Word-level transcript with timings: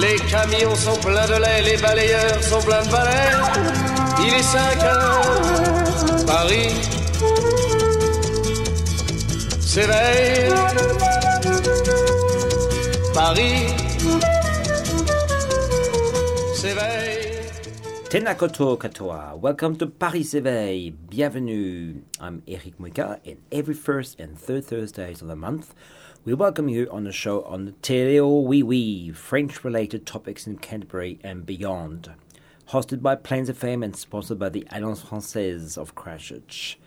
Les 0.00 0.16
camions 0.30 0.74
sont 0.74 0.96
pleins 0.96 1.26
de 1.26 1.34
lait, 1.34 1.62
les 1.62 1.76
balayeurs 1.76 2.42
sont 2.42 2.60
pleins 2.60 2.82
de 2.82 2.90
balais. 2.90 3.32
Il 4.20 4.34
est 4.34 4.42
5 4.42 4.82
heures, 4.84 6.26
Paris 6.26 6.74
s'éveille. 9.60 10.52
Paris 13.14 13.66
Tenakoto 18.08 18.78
katoa. 18.78 19.36
Welcome 19.36 19.74
to 19.78 19.88
Paris 19.88 20.32
Éveil. 20.32 20.94
Bienvenue. 21.10 22.02
I'm 22.20 22.44
Eric 22.46 22.78
Muika, 22.78 23.18
and 23.26 23.38
every 23.50 23.74
first 23.74 24.20
and 24.20 24.38
third 24.38 24.64
Thursdays 24.64 25.22
of 25.22 25.26
the 25.26 25.34
month, 25.34 25.74
we 26.24 26.32
welcome 26.32 26.68
you 26.68 26.88
on 26.92 27.02
the 27.02 27.10
show 27.10 27.42
on 27.42 27.64
the 27.64 27.72
Teleo 27.72 28.44
Oui 28.44 28.62
Oui, 28.62 29.10
French-related 29.10 30.06
topics 30.06 30.46
in 30.46 30.58
Canterbury 30.58 31.18
and 31.24 31.44
beyond. 31.44 32.12
Hosted 32.68 33.02
by 33.02 33.16
Plains 33.16 33.50
FM 33.50 33.84
and 33.84 33.96
sponsored 33.96 34.38
by 34.38 34.50
the 34.50 34.64
Alliance 34.70 35.02
Française 35.02 35.76
of 35.76 35.96
Christchurch. 35.96 36.78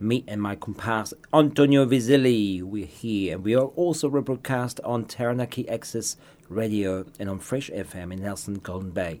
Me 0.00 0.24
and 0.26 0.40
my 0.40 0.56
comparse 0.56 1.12
Antonio 1.34 1.84
Vizzelli, 1.84 2.62
we're 2.62 2.86
here, 2.86 3.34
and 3.34 3.44
we 3.44 3.54
are 3.54 3.66
also 3.76 4.08
rebroadcast 4.08 4.80
on 4.84 5.04
Taranaki 5.04 5.68
Access 5.68 6.16
Radio 6.48 7.04
and 7.20 7.28
on 7.28 7.40
Fresh 7.40 7.68
FM 7.70 8.10
in 8.10 8.22
Nelson 8.22 8.54
Golden 8.54 8.90
Bay. 8.90 9.20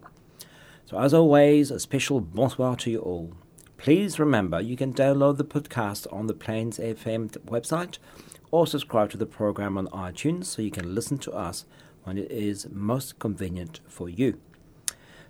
So, 0.92 0.98
as 0.98 1.14
always, 1.14 1.70
a 1.70 1.80
special 1.80 2.20
bonsoir 2.20 2.76
to 2.76 2.90
you 2.90 2.98
all. 2.98 3.32
Please 3.78 4.18
remember 4.18 4.60
you 4.60 4.76
can 4.76 4.92
download 4.92 5.38
the 5.38 5.44
podcast 5.44 6.06
on 6.12 6.26
the 6.26 6.34
Plains 6.34 6.78
FM 6.78 7.30
website 7.46 7.96
or 8.50 8.66
subscribe 8.66 9.08
to 9.12 9.16
the 9.16 9.24
program 9.24 9.78
on 9.78 9.86
iTunes 9.86 10.44
so 10.44 10.60
you 10.60 10.70
can 10.70 10.94
listen 10.94 11.16
to 11.16 11.32
us 11.32 11.64
when 12.04 12.18
it 12.18 12.30
is 12.30 12.68
most 12.70 13.18
convenient 13.18 13.80
for 13.88 14.10
you. 14.10 14.38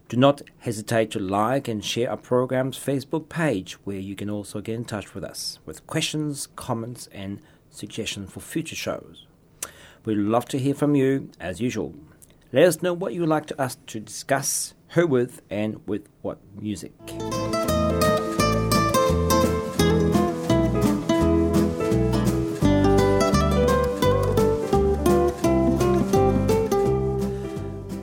Do 0.09 0.17
not 0.17 0.43
hesitate 0.59 1.13
to 1.13 1.21
like 1.21 1.69
and 1.69 1.85
share 1.85 2.11
our 2.11 2.17
program's 2.17 2.77
Facebook 2.77 3.29
page 3.29 3.75
where 3.85 4.01
you 4.01 4.17
can 4.17 4.29
also 4.29 4.61
get 4.61 4.75
in 4.75 4.85
touch 4.85 5.15
with 5.15 5.23
us 5.23 5.61
with 5.65 5.87
questions, 5.87 6.49
comments, 6.57 7.09
and 7.13 7.41
suggestions 7.71 8.33
for 8.33 8.41
future 8.41 8.75
shows. 8.75 9.29
We'd 10.05 10.19
love 10.19 10.47
to 10.47 10.59
hear 10.59 10.75
from 10.75 10.97
you 10.97 11.31
as 11.39 11.61
usual. 11.61 11.95
Let 12.53 12.65
us 12.65 12.83
know 12.83 12.93
what 12.93 13.15
you 13.15 13.21
would 13.21 13.31
like 13.31 13.47
to 13.47 13.61
us 13.63 13.79
to 13.87 14.01
discuss, 14.01 14.75
who 14.95 15.07
with, 15.07 15.43
and 15.51 15.81
with 15.87 16.09
what 16.23 16.39
music. 16.61 16.93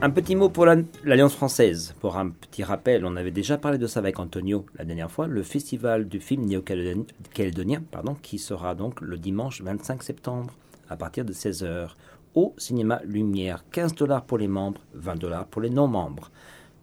Un 0.02 0.12
petit 0.12 0.36
mot 0.36 0.50
pour 0.50 0.66
la- 0.66 0.78
l'Alliance 1.04 1.36
française. 1.36 1.94
Pour 2.00 2.16
un 2.18 2.30
petit 2.30 2.64
rappel, 2.64 3.04
on 3.06 3.18
avait 3.18 3.32
déjà 3.32 3.58
parlé 3.58 3.78
de 3.78 3.86
ça 3.86 4.00
avec 4.00 4.18
Antonio 4.20 4.66
la 4.78 4.86
dernière 4.86 5.12
fois, 5.12 5.28
le 5.28 5.44
festival 5.44 6.08
du 6.08 6.22
film 6.22 6.46
néo-calédonien, 6.46 7.82
qui 8.22 8.40
sera 8.40 8.76
donc 8.76 9.02
le 9.02 9.18
dimanche 9.18 9.62
25 9.62 10.02
septembre 10.04 10.54
à 10.90 10.96
partir 10.96 11.26
de 11.26 11.34
16h 11.34 11.90
au 12.34 12.54
cinéma 12.58 13.02
Lumière. 13.04 13.66
15 13.72 13.94
dollars 13.96 14.24
pour 14.24 14.38
les 14.38 14.48
membres, 14.48 14.80
20 14.94 15.16
dollars 15.20 15.46
pour 15.48 15.62
les 15.62 15.70
non-membres. 15.70 16.32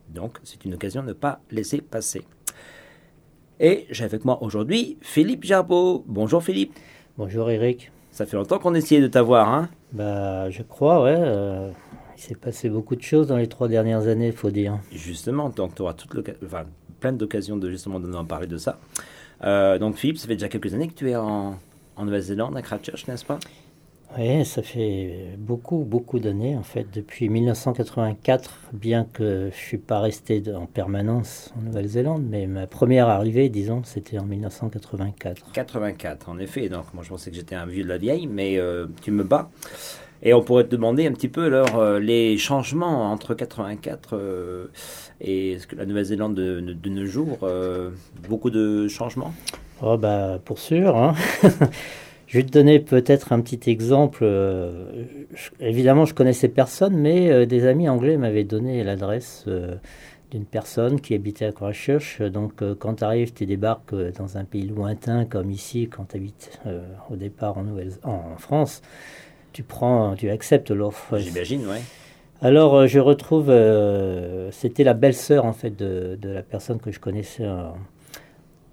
Donc 0.09 0.39
c'est 0.44 0.65
une 0.65 0.75
occasion 0.75 1.03
de 1.03 1.09
ne 1.09 1.12
pas 1.12 1.41
laisser 1.50 1.81
passer. 1.81 2.22
Et 3.59 3.87
j'ai 3.91 4.05
avec 4.05 4.25
moi 4.25 4.43
aujourd'hui 4.43 4.99
Philippe 5.00 5.44
Gerbeau. 5.44 6.05
Bonjour 6.06 6.43
Philippe. 6.43 6.75
Bonjour 7.17 7.50
Eric. 7.50 7.91
Ça 8.11 8.27
fait 8.27 8.37
longtemps 8.37 8.59
qu'on 8.59 8.75
essayait 8.75 9.00
de 9.00 9.09
t'avoir, 9.09 9.49
hein? 9.49 9.69
Bah, 9.93 10.49
je 10.50 10.62
crois, 10.62 11.03
ouais. 11.03 11.16
euh, 11.16 11.71
il 12.16 12.22
s'est 12.22 12.34
passé 12.34 12.71
beaucoup 12.71 12.97
de 12.97 13.03
choses 13.03 13.27
dans 13.27 13.37
les 13.37 13.47
trois 13.47 13.69
dernières 13.69 14.06
années, 14.06 14.28
il 14.28 14.33
faut 14.33 14.50
dire. 14.50 14.78
Justement, 14.91 15.50
donc 15.50 15.75
tu 15.75 15.83
auras 15.83 15.93
toute 15.93 16.15
l'oca- 16.15 16.34
enfin, 16.45 16.65
plein 16.99 17.12
d'occasions 17.12 17.59
de 17.59 17.71
justement 17.71 18.00
de 18.00 18.06
nous 18.06 18.16
en 18.16 18.25
parler 18.25 18.47
de 18.47 18.56
ça. 18.56 18.78
Euh, 19.45 19.78
donc 19.78 19.97
Philippe, 19.97 20.16
ça 20.16 20.27
fait 20.27 20.34
déjà 20.34 20.49
quelques 20.49 20.72
années 20.72 20.89
que 20.89 20.95
tu 20.95 21.11
es 21.11 21.16
en, 21.16 21.59
en 21.97 22.05
Nouvelle-Zélande, 22.05 22.56
à 22.56 22.62
Christchurch, 22.62 23.06
n'est-ce 23.06 23.25
pas? 23.25 23.39
Oui, 24.19 24.47
ça 24.47 24.62
fait 24.62 25.37
beaucoup, 25.37 25.84
beaucoup 25.84 26.19
d'années, 26.21 26.56
en 26.56 26.62
fait, 26.62 26.87
depuis 26.91 27.28
1984, 27.28 28.54
bien 28.72 29.04
que 29.12 29.25
je 29.25 29.47
ne 29.47 29.50
suis 29.50 29.77
pas 29.77 30.00
resté 30.00 30.43
en 30.54 30.65
permanence 30.65 31.53
en 31.59 31.62
Nouvelle-Zélande, 31.62 32.25
mais 32.27 32.47
ma 32.47 32.66
première 32.66 33.09
arrivée, 33.09 33.50
disons, 33.50 33.82
c'était 33.84 34.19
en 34.19 34.25
1984. 34.25 35.53
84, 35.53 36.31
en 36.31 36.38
effet. 36.38 36.71
Donc 36.71 36.84
moi 36.94 37.03
je 37.04 37.10
pensais 37.10 37.31
que 37.31 37.37
j'étais 37.37 37.56
un 37.56 37.66
vieux 37.66 37.84
de 37.84 37.88
la 37.88 37.99
vieille, 37.99 38.27
mais 38.27 38.56
euh, 38.59 38.87
tu 39.03 39.10
me 39.10 39.22
bats. 39.22 39.50
Et 40.22 40.33
on 40.33 40.41
pourrait 40.43 40.65
te 40.65 40.71
demander 40.71 41.06
un 41.06 41.12
petit 41.12 41.28
peu 41.28 41.44
alors 41.44 41.77
euh, 41.77 41.98
les 42.00 42.38
changements 42.38 43.12
entre 43.12 43.34
84 43.34 44.15
euh, 44.16 44.66
et 45.21 45.59
la 45.77 45.84
Nouvelle-Zélande 45.84 46.34
de, 46.34 46.60
de- 46.60 46.72
de 46.72 46.88
nos 46.91 47.04
jours. 47.04 47.38
beaucoup 48.27 48.48
de 48.48 48.88
changements? 48.88 49.34
Oh, 49.83 49.98
bah, 49.98 50.38
pour 50.43 50.59
sûr, 50.59 50.97
hein. 50.97 51.15
Je 52.26 52.38
vais 52.38 52.44
te 52.44 52.50
donner 52.50 52.81
peut-être 52.81 53.32
un 53.32 53.41
petit 53.41 53.70
exemple. 53.70 54.20
euh, 54.22 55.04
je- 55.34 55.50
évidemment, 55.60 56.04
je 56.04 56.14
connaissais 56.14 56.48
personne, 56.48 56.97
mais 56.97 57.31
euh, 57.31 57.47
des 57.47 57.66
amis 57.66 57.88
anglais 57.88 58.16
m'avaient 58.16 58.44
donné 58.44 58.82
l'adresse 58.82 59.44
euh, 59.47 59.76
d'une 60.32 60.44
personne 60.44 61.00
qui 61.00 61.15
habitait 61.15 61.44
à 61.47 61.53
Christchurch. 61.53 62.20
Donc, 62.22 62.62
euh, 62.62 62.75
quand 62.76 62.94
tu 62.97 63.04
arrives, 63.04 63.32
tu 63.32 63.47
débarques 63.47 63.92
euh, 63.92 64.10
dans 64.19 64.38
un 64.38 64.44
pays 64.44 64.66
lointain 64.66 65.25
comme 65.25 65.53
ici, 65.53 65.88
quand 65.88 66.09
tu 66.10 66.16
habites 66.16 66.60
euh, 66.66 66.82
au 67.10 67.16
départ 67.16 67.59
en, 67.59 67.62
Nouvelle 67.62 67.92
en 68.03 68.36
France, 68.38 68.82
tu 69.53 69.62
prends, 69.62 70.15
tu 70.16 70.28
acceptes 70.28 70.72
l'offre. 70.72 71.19
J'imagine, 71.19 71.65
ouais. 71.69 71.81
Alors, 72.42 72.86
je 72.86 72.98
retrouve, 72.98 73.47
c'était 74.50 74.84
la 74.84 74.92
belle-sœur 74.92 75.47
en 75.47 75.54
fait 75.54 75.70
de, 75.75 76.19
de 76.20 76.28
la 76.28 76.42
personne 76.42 76.78
que 76.81 76.91
je 76.91 77.00
connaissais 77.00 77.47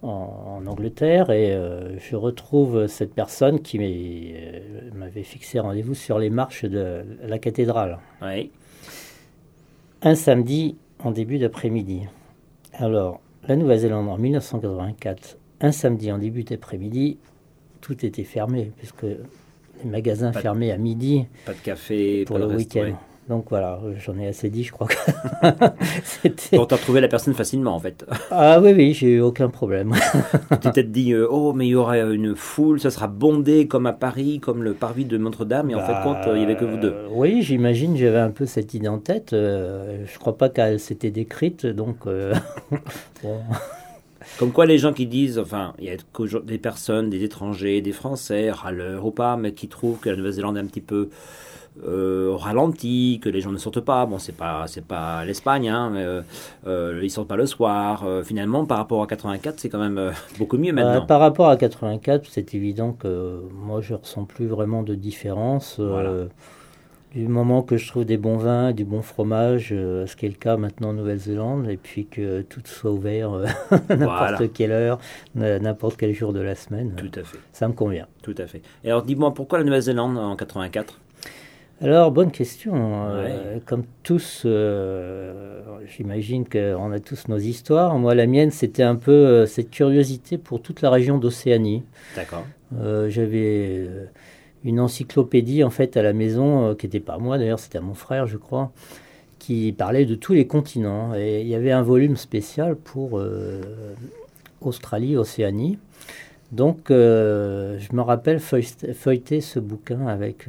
en, 0.04 0.66
Angleterre, 0.68 1.30
et 1.32 1.54
euh, 1.54 1.98
je 2.00 2.16
retrouve 2.16 2.88
cette 2.88 3.14
personne 3.14 3.62
qui 3.62 3.80
euh, 3.82 4.60
m'avait 4.94 5.24
fixé 5.24 5.60
rendez-vous 5.60 5.94
sur 5.96 6.20
les 6.20 6.30
marches 6.30 6.66
de 6.66 7.04
la 7.24 7.40
cathédrale, 7.40 8.00
Oui. 8.22 8.52
un 10.02 10.16
samedi 10.16 10.76
en 11.00 11.12
début 11.12 11.38
d'après-midi. 11.40 12.02
Alors, 12.74 13.22
la 13.48 13.56
Nouvelle-Zélande 13.56 14.10
en 14.10 14.18
1984, 14.18 15.38
un 15.62 15.72
samedi 15.72 16.12
en 16.12 16.18
début 16.18 16.44
d'après-midi, 16.44 17.18
tout 17.82 18.06
était 18.06 18.24
fermé, 18.24 18.72
puisque 18.78 19.04
les 19.04 19.90
magasins 19.90 20.32
Pas 20.32 20.40
de- 20.40 20.44
fermaient 20.44 20.72
à 20.72 20.78
midi 20.78 21.26
Pas 21.46 21.54
de 21.54 21.58
café 21.60 22.24
pour 22.26 22.38
pas 22.40 22.46
le 22.46 22.56
week-end. 22.56 22.82
ouais. 22.82 22.96
Donc 23.30 23.46
voilà, 23.50 23.80
j'en 24.06 24.18
ai 24.20 24.28
assez 24.28 24.50
dit, 24.50 24.64
je 24.66 24.74
crois 24.74 24.88
que. 24.88 26.56
Donc 26.56 26.68
tu 26.68 26.74
as 26.74 26.78
trouvé 26.78 27.00
la 27.00 27.08
personne 27.08 27.34
facilement 27.34 27.74
en 27.74 27.80
fait. 27.80 28.06
Ah 28.32 28.60
oui, 28.62 28.74
oui, 28.74 28.94
j'ai 28.94 29.14
eu 29.14 29.22
aucun 29.22 29.50
problème. 29.50 29.94
tu 30.52 30.58
t'es 30.60 30.72
peut-être 30.72 30.92
dit, 30.92 31.14
euh, 31.14 31.26
oh 31.30 31.54
mais 31.54 31.66
il 31.68 31.70
y 31.70 31.76
aurait 31.76 32.02
une 32.14 32.36
foule, 32.36 32.82
ça 32.82 32.92
sera 32.92 33.08
bondé 33.08 33.68
comme 33.68 33.86
à 33.86 33.94
Paris, 33.94 34.40
comme 34.42 34.62
le 34.62 34.74
parvis 34.74 35.06
de 35.06 35.18
Notre-Dame, 35.18 35.70
et 35.70 35.76
en 35.76 35.80
fait 35.82 35.94
Bah, 35.94 36.02
compte, 36.04 36.28
euh, 36.28 36.34
il 36.36 36.40
n'y 36.40 36.44
avait 36.44 36.58
que 36.58 36.66
vous 36.66 36.78
deux. 36.78 36.92
euh, 36.94 37.08
Oui, 37.12 37.42
j'imagine, 37.42 37.96
j'avais 37.96 38.20
un 38.20 38.32
peu 38.32 38.46
cette 38.46 38.74
idée 38.74 38.90
en 38.90 39.00
tête. 39.00 39.32
euh, 39.32 40.06
je 40.06 40.20
crois 40.20 40.38
pas 40.38 40.50
qu'elle 40.50 40.80
s'était 40.80 41.12
décrite, 41.12 41.66
donc... 41.66 42.06
euh, 42.08 42.34
bon. 43.24 43.40
Comme 44.38 44.52
quoi 44.52 44.66
les 44.66 44.78
gens 44.80 44.94
qui 44.94 45.06
disent, 45.06 45.38
enfin, 45.40 45.74
il 45.80 45.86
y 45.86 45.90
a 45.92 45.96
des 46.44 46.58
personnes, 46.58 47.10
des 47.10 47.24
étrangers, 47.24 47.82
des 47.82 47.92
Français, 47.92 48.52
râleurs 48.52 49.06
ou 49.06 49.12
pas, 49.12 49.38
mais 49.38 49.54
qui 49.54 49.68
trouvent 49.68 50.00
que 50.00 50.10
la 50.10 50.16
Nouvelle-Zélande 50.16 50.58
est 50.58 50.62
un 50.62 50.66
petit 50.66 50.82
peu 50.82 51.10
euh, 51.88 52.30
au 52.32 52.38
ralenti, 52.38 53.20
que 53.24 53.30
les 53.30 53.42
gens 53.42 53.52
ne 53.52 53.58
sortent 53.58 53.80
pas. 53.82 54.06
Bon, 54.06 54.20
c'est 54.20 54.36
pas, 54.38 54.66
c'est 54.68 54.86
pas 54.86 55.26
l'Espagne, 55.26 55.70
hein, 55.70 55.90
mais, 55.94 56.04
euh, 56.04 56.22
euh, 56.68 57.00
ils 57.02 57.10
sortent 57.10 57.28
pas 57.30 57.36
le 57.36 57.46
soir. 57.48 58.04
Euh, 58.06 58.24
finalement, 58.24 58.66
par 58.66 58.78
rapport 58.78 59.02
à 59.02 59.08
84, 59.08 59.60
c'est 59.60 59.70
quand 59.70 59.80
même 59.80 59.98
euh, 59.98 60.12
beaucoup 60.38 60.58
mieux 60.58 60.70
Euh, 60.72 60.74
maintenant. 60.74 61.06
par 61.06 61.20
rapport 61.20 61.50
à 61.50 61.58
84, 61.58 62.28
c'est 62.30 62.54
évident 62.54 62.94
que 62.94 63.42
moi, 63.54 63.82
je 63.82 63.96
ressens 63.96 64.26
plus 64.26 64.46
vraiment 64.48 64.84
de 64.84 64.94
différence. 64.96 65.78
euh, 65.80 65.90
Voilà. 65.90 66.12
Du 67.16 67.28
moment 67.28 67.62
que 67.62 67.78
je 67.78 67.88
trouve 67.88 68.06
des 68.06 68.18
bons 68.18 68.38
vins, 68.38 68.72
du 68.72 68.86
bon 68.86 69.04
fromage, 69.04 69.68
ce 69.70 70.16
qui 70.16 70.26
est 70.26 70.30
le 70.30 70.34
cas 70.36 70.58
maintenant 70.58 70.90
en 70.90 70.94
Nouvelle-Zélande, 70.94 71.68
et 71.70 71.78
puis 71.78 72.08
que 72.08 72.42
tout 72.42 72.62
soit 72.66 72.90
ouvert 72.92 73.30
n'importe 73.90 74.00
Voilà. 74.00 74.48
quelle 74.52 74.72
heure, 74.72 74.98
n'importe 75.36 75.96
quel 75.98 76.12
jour 76.16 76.34
de 76.34 76.40
la 76.40 76.56
semaine, 76.56 76.96
Tout 76.98 77.12
à 77.20 77.24
fait, 77.24 77.38
ça 77.52 77.68
me 77.68 77.74
convient. 77.74 78.08
tout 78.24 78.34
à 78.40 78.48
fait. 78.48 78.64
Et 78.84 78.90
alors, 78.90 79.04
dis-moi, 79.04 79.32
pourquoi 79.32 79.60
la 79.60 79.64
Nouvelle-Zélande 79.64 80.18
en 80.18 80.36
84 80.36 81.00
Alors, 81.82 82.12
bonne 82.12 82.32
question. 82.32 82.74
Euh, 82.76 83.58
comme 83.66 83.84
tous, 84.04 84.44
euh, 84.46 85.60
j'imagine 85.86 86.48
qu'on 86.48 86.92
a 86.92 87.00
tous 87.00 87.28
nos 87.28 87.38
histoires. 87.38 87.98
Moi, 87.98 88.16
la 88.16 88.26
mienne, 88.26 88.52
c'était 88.52 88.84
un 88.84 88.96
peu 88.96 89.12
euh, 89.12 89.46
cette 89.46 89.70
curiosité 89.70 90.38
pour 90.38 90.62
toute 90.62 90.82
la 90.82 90.90
région 90.90 91.18
d'Océanie. 91.18 91.84
D'accord. 92.16 92.46
J'avais 93.08 93.88
une 94.64 94.80
encyclopédie, 94.80 95.64
en 95.64 95.70
fait, 95.70 95.96
à 95.96 96.02
la 96.02 96.14
maison, 96.14 96.74
qui 96.74 96.88
n'était 96.88 97.00
pas 97.00 97.20
moi, 97.20 97.38
d'ailleurs, 97.38 97.60
c'était 97.60 97.78
à 97.78 97.82
mon 97.82 97.94
frère, 97.94 98.26
je 98.26 98.38
crois, 98.38 98.72
qui 99.38 99.74
parlait 99.74 100.06
de 100.06 100.16
tous 100.16 100.34
les 100.34 100.48
continents. 100.48 101.14
Et 101.14 101.42
il 101.42 101.48
y 101.48 101.54
avait 101.54 101.72
un 101.72 101.84
volume 101.84 102.18
spécial 102.18 102.76
pour 102.76 103.22
Australie, 104.62 105.18
Océanie. 105.18 105.78
Donc, 106.52 106.86
je 106.90 107.96
me 107.96 108.02
rappelle 108.02 108.40
feuilleter 108.40 109.40
ce 109.42 109.60
bouquin 109.60 110.08
avec 110.08 110.48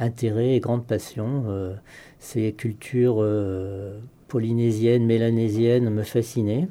intérêt 0.00 0.56
et 0.56 0.60
grande 0.60 0.86
passion. 0.86 1.44
Euh, 1.48 1.74
ces 2.18 2.52
cultures 2.52 3.18
euh, 3.20 4.00
polynésiennes, 4.28 5.06
mélanésiennes 5.06 5.90
me 5.90 6.02
fascinaient. 6.02 6.66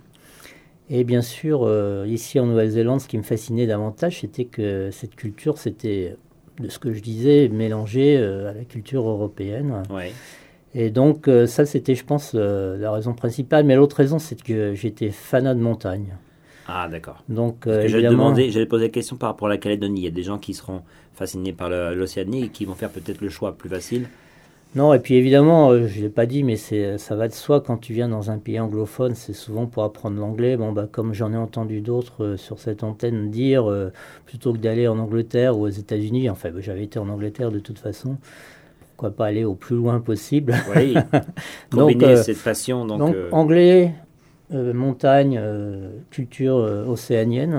Et 0.90 1.04
bien 1.04 1.22
sûr, 1.22 1.62
euh, 1.64 2.06
ici 2.08 2.40
en 2.40 2.48
Nouvelle-Zélande, 2.48 3.00
ce 3.00 3.08
qui 3.08 3.18
me 3.18 3.24
fascinait 3.24 3.68
davantage, 3.68 4.22
c'était 4.22 4.46
que 4.46 4.90
cette 4.92 5.16
culture, 5.16 5.60
c'était, 5.60 6.18
de 6.60 6.68
ce 6.68 6.80
que 6.80 6.92
je 6.94 7.02
disais, 7.02 7.48
mélangée 7.48 8.18
à 8.18 8.54
la 8.54 8.66
culture 8.66 9.08
européenne. 9.08 9.84
Et 10.76 10.90
donc, 10.90 11.30
ça, 11.48 11.66
c'était, 11.66 11.96
je 11.96 12.06
pense, 12.06 12.34
la 12.34 12.92
raison 12.92 13.14
principale. 13.14 13.66
Mais 13.66 13.76
l'autre 13.76 13.96
raison, 13.96 14.20
c'est 14.20 14.42
que 14.42 14.74
j'étais 14.74 15.10
fanat 15.12 15.54
de 15.54 15.62
montagne. 15.62 16.16
Ah, 16.72 16.88
d'accord. 16.88 17.24
Donc, 17.30 17.66
évidemment... 17.68 18.36
j'allais 18.36 18.66
poser 18.66 18.86
la 18.86 18.92
question 18.92 19.16
par 19.16 19.30
rapport 19.30 19.48
à 19.48 19.52
la 19.52 19.58
Calédonie. 19.58 20.02
Il 20.02 20.04
y 20.04 20.08
a 20.08 20.12
des 20.12 20.24
gens 20.24 20.38
qui 20.38 20.54
seront 20.54 20.84
fascinés 21.16 21.54
par 21.54 21.70
l'Océanie 21.70 22.46
et 22.46 22.50
qui 22.50 22.66
vont 22.66 22.76
faire 22.76 22.90
peut-être 22.90 23.22
le 23.22 23.30
choix 23.30 23.58
plus 23.58 23.70
facile 23.70 24.08
non, 24.76 24.94
et 24.94 25.00
puis 25.00 25.16
évidemment, 25.16 25.72
euh, 25.72 25.88
je 25.88 25.98
ne 25.98 26.04
l'ai 26.04 26.10
pas 26.10 26.28
dit, 26.28 26.44
mais 26.44 26.56
ça 26.56 27.16
va 27.16 27.28
de 27.28 27.34
soi 27.34 27.60
quand 27.60 27.78
tu 27.78 27.94
viens 27.94 28.08
dans 28.08 28.30
un 28.30 28.38
pays 28.38 28.60
anglophone, 28.60 29.16
c'est 29.16 29.34
souvent 29.34 29.66
pour 29.66 29.84
apprendre 29.84 30.20
l'anglais. 30.20 30.58
Bon, 30.58 30.72
bah, 30.72 30.88
comme 30.92 31.14
j'en 31.14 31.34
ai 31.34 31.38
entendu 31.38 31.82
d'autres 31.82 32.24
euh, 32.24 32.38
sur 32.38 32.60
cette 32.60 32.84
antenne 32.84 33.32
dire, 33.32 33.68
euh, 33.68 33.92
plutôt 34.28 34.54
que 34.54 34.60
d'aller 34.60 34.88
en 34.88 35.00
Angleterre 35.00 35.58
ou 35.58 35.64
aux 35.64 35.70
États-Unis, 35.70 36.30
enfin, 36.30 36.52
bah, 36.52 36.60
j'avais 36.62 36.84
été 36.84 37.00
en 37.00 37.10
Angleterre 37.10 37.52
de 37.52 37.58
toute 37.58 37.80
façon, 37.80 38.18
pourquoi 38.90 39.10
pas 39.10 39.26
aller 39.26 39.44
au 39.44 39.56
plus 39.56 39.76
loin 39.76 40.00
possible? 40.02 40.54
Oui, 40.76 40.94
combiner 41.72 42.18
cette 42.18 42.44
passion. 42.44 42.86
Donc, 42.86 43.00
donc 43.00 43.16
anglais, 43.32 43.96
montagne, 44.52 45.42
culture 46.10 46.56
océanienne, 46.88 47.54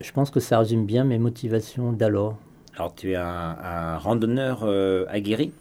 je 0.00 0.12
pense 0.12 0.30
que 0.30 0.40
ça 0.40 0.58
résume 0.58 0.86
bien 0.86 1.04
mes 1.04 1.18
motivations 1.18 1.92
d'alors. 1.92 2.36
Alors, 2.76 2.94
tu 2.94 3.12
es 3.12 3.16
un, 3.16 3.96
randonneur 3.98 4.60
euh, 4.64 5.06
aguerri? 5.08 5.52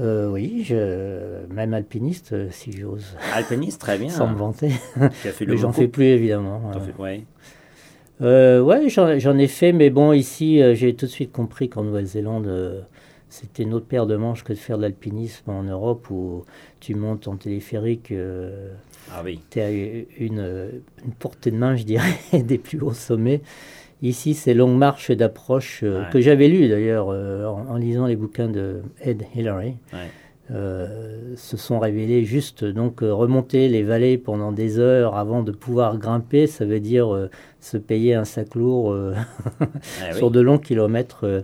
Euh, 0.00 0.30
Oui, 0.30 0.64
je, 0.64 1.46
même 1.52 1.74
alpiniste, 1.74 2.32
euh, 2.32 2.48
si 2.50 2.72
j'ose. 2.72 3.16
Alpiniste, 3.34 3.80
très 3.80 3.98
bien. 3.98 4.08
Sans 4.10 4.26
me 4.26 4.36
vanter. 4.36 4.72
Tu 5.22 5.28
as 5.28 5.32
fait 5.32 5.46
mais 5.46 5.58
j'en 5.58 5.72
fais 5.72 5.88
plus, 5.88 6.06
évidemment. 6.06 6.70
Oui. 6.98 7.24
ouais, 8.20 8.88
j'en 8.88 9.38
ai 9.38 9.46
fait, 9.46 9.72
mais 9.72 9.90
bon, 9.90 10.12
ici, 10.12 10.62
j'ai 10.74 10.94
tout 10.94 11.06
de 11.06 11.10
suite 11.10 11.32
compris 11.32 11.68
qu'en 11.68 11.84
Nouvelle-Zélande, 11.84 12.86
c'était 13.28 13.64
une 13.64 13.74
autre 13.74 13.86
paire 13.86 14.06
de 14.06 14.16
manches 14.16 14.42
que 14.42 14.54
de 14.54 14.58
faire 14.58 14.78
de 14.78 14.82
l'alpinisme 14.82 15.50
en 15.50 15.64
Europe 15.64 16.10
où 16.10 16.44
tu 16.80 16.94
montes 16.94 17.28
en 17.28 17.36
téléphérique. 17.36 18.12
Ah 19.12 19.22
oui. 19.24 19.40
As 19.56 19.70
une, 19.70 20.02
une, 20.18 21.12
portée 21.18 21.50
de 21.50 21.56
main, 21.56 21.76
je 21.76 21.84
dirais, 21.84 22.18
des 22.32 22.58
plus 22.58 22.80
hauts 22.80 22.92
sommets. 22.92 23.40
Ici, 24.02 24.34
ces 24.34 24.52
longues 24.52 24.76
marches 24.76 25.10
d'approche 25.10 25.80
euh, 25.82 26.04
que 26.10 26.20
j'avais 26.20 26.48
lues 26.48 26.68
d'ailleurs 26.68 27.08
euh, 27.10 27.46
en, 27.46 27.76
lisant 27.76 28.06
les 28.06 28.16
bouquins 28.16 28.48
de 28.48 28.82
Ed 29.00 29.24
Hillary. 29.34 29.76
Euh, 30.52 31.34
se 31.34 31.56
sont 31.56 31.80
révélées 31.80 32.24
juste 32.24 32.64
donc 32.64 33.00
remonter 33.00 33.68
les 33.68 33.82
vallées 33.82 34.16
pendant 34.16 34.52
des 34.52 34.78
heures 34.78 35.16
avant 35.16 35.42
de 35.42 35.50
pouvoir 35.50 35.98
grimper, 35.98 36.46
ça 36.46 36.64
veut 36.64 36.78
dire 36.78 37.28
se 37.58 37.76
payer 37.76 38.14
un 38.14 38.24
sac 38.24 38.54
lourd 38.54 38.96
ah 39.60 40.12
sur 40.12 40.30
de 40.30 40.38
longs 40.38 40.58
kilomètres 40.58 41.42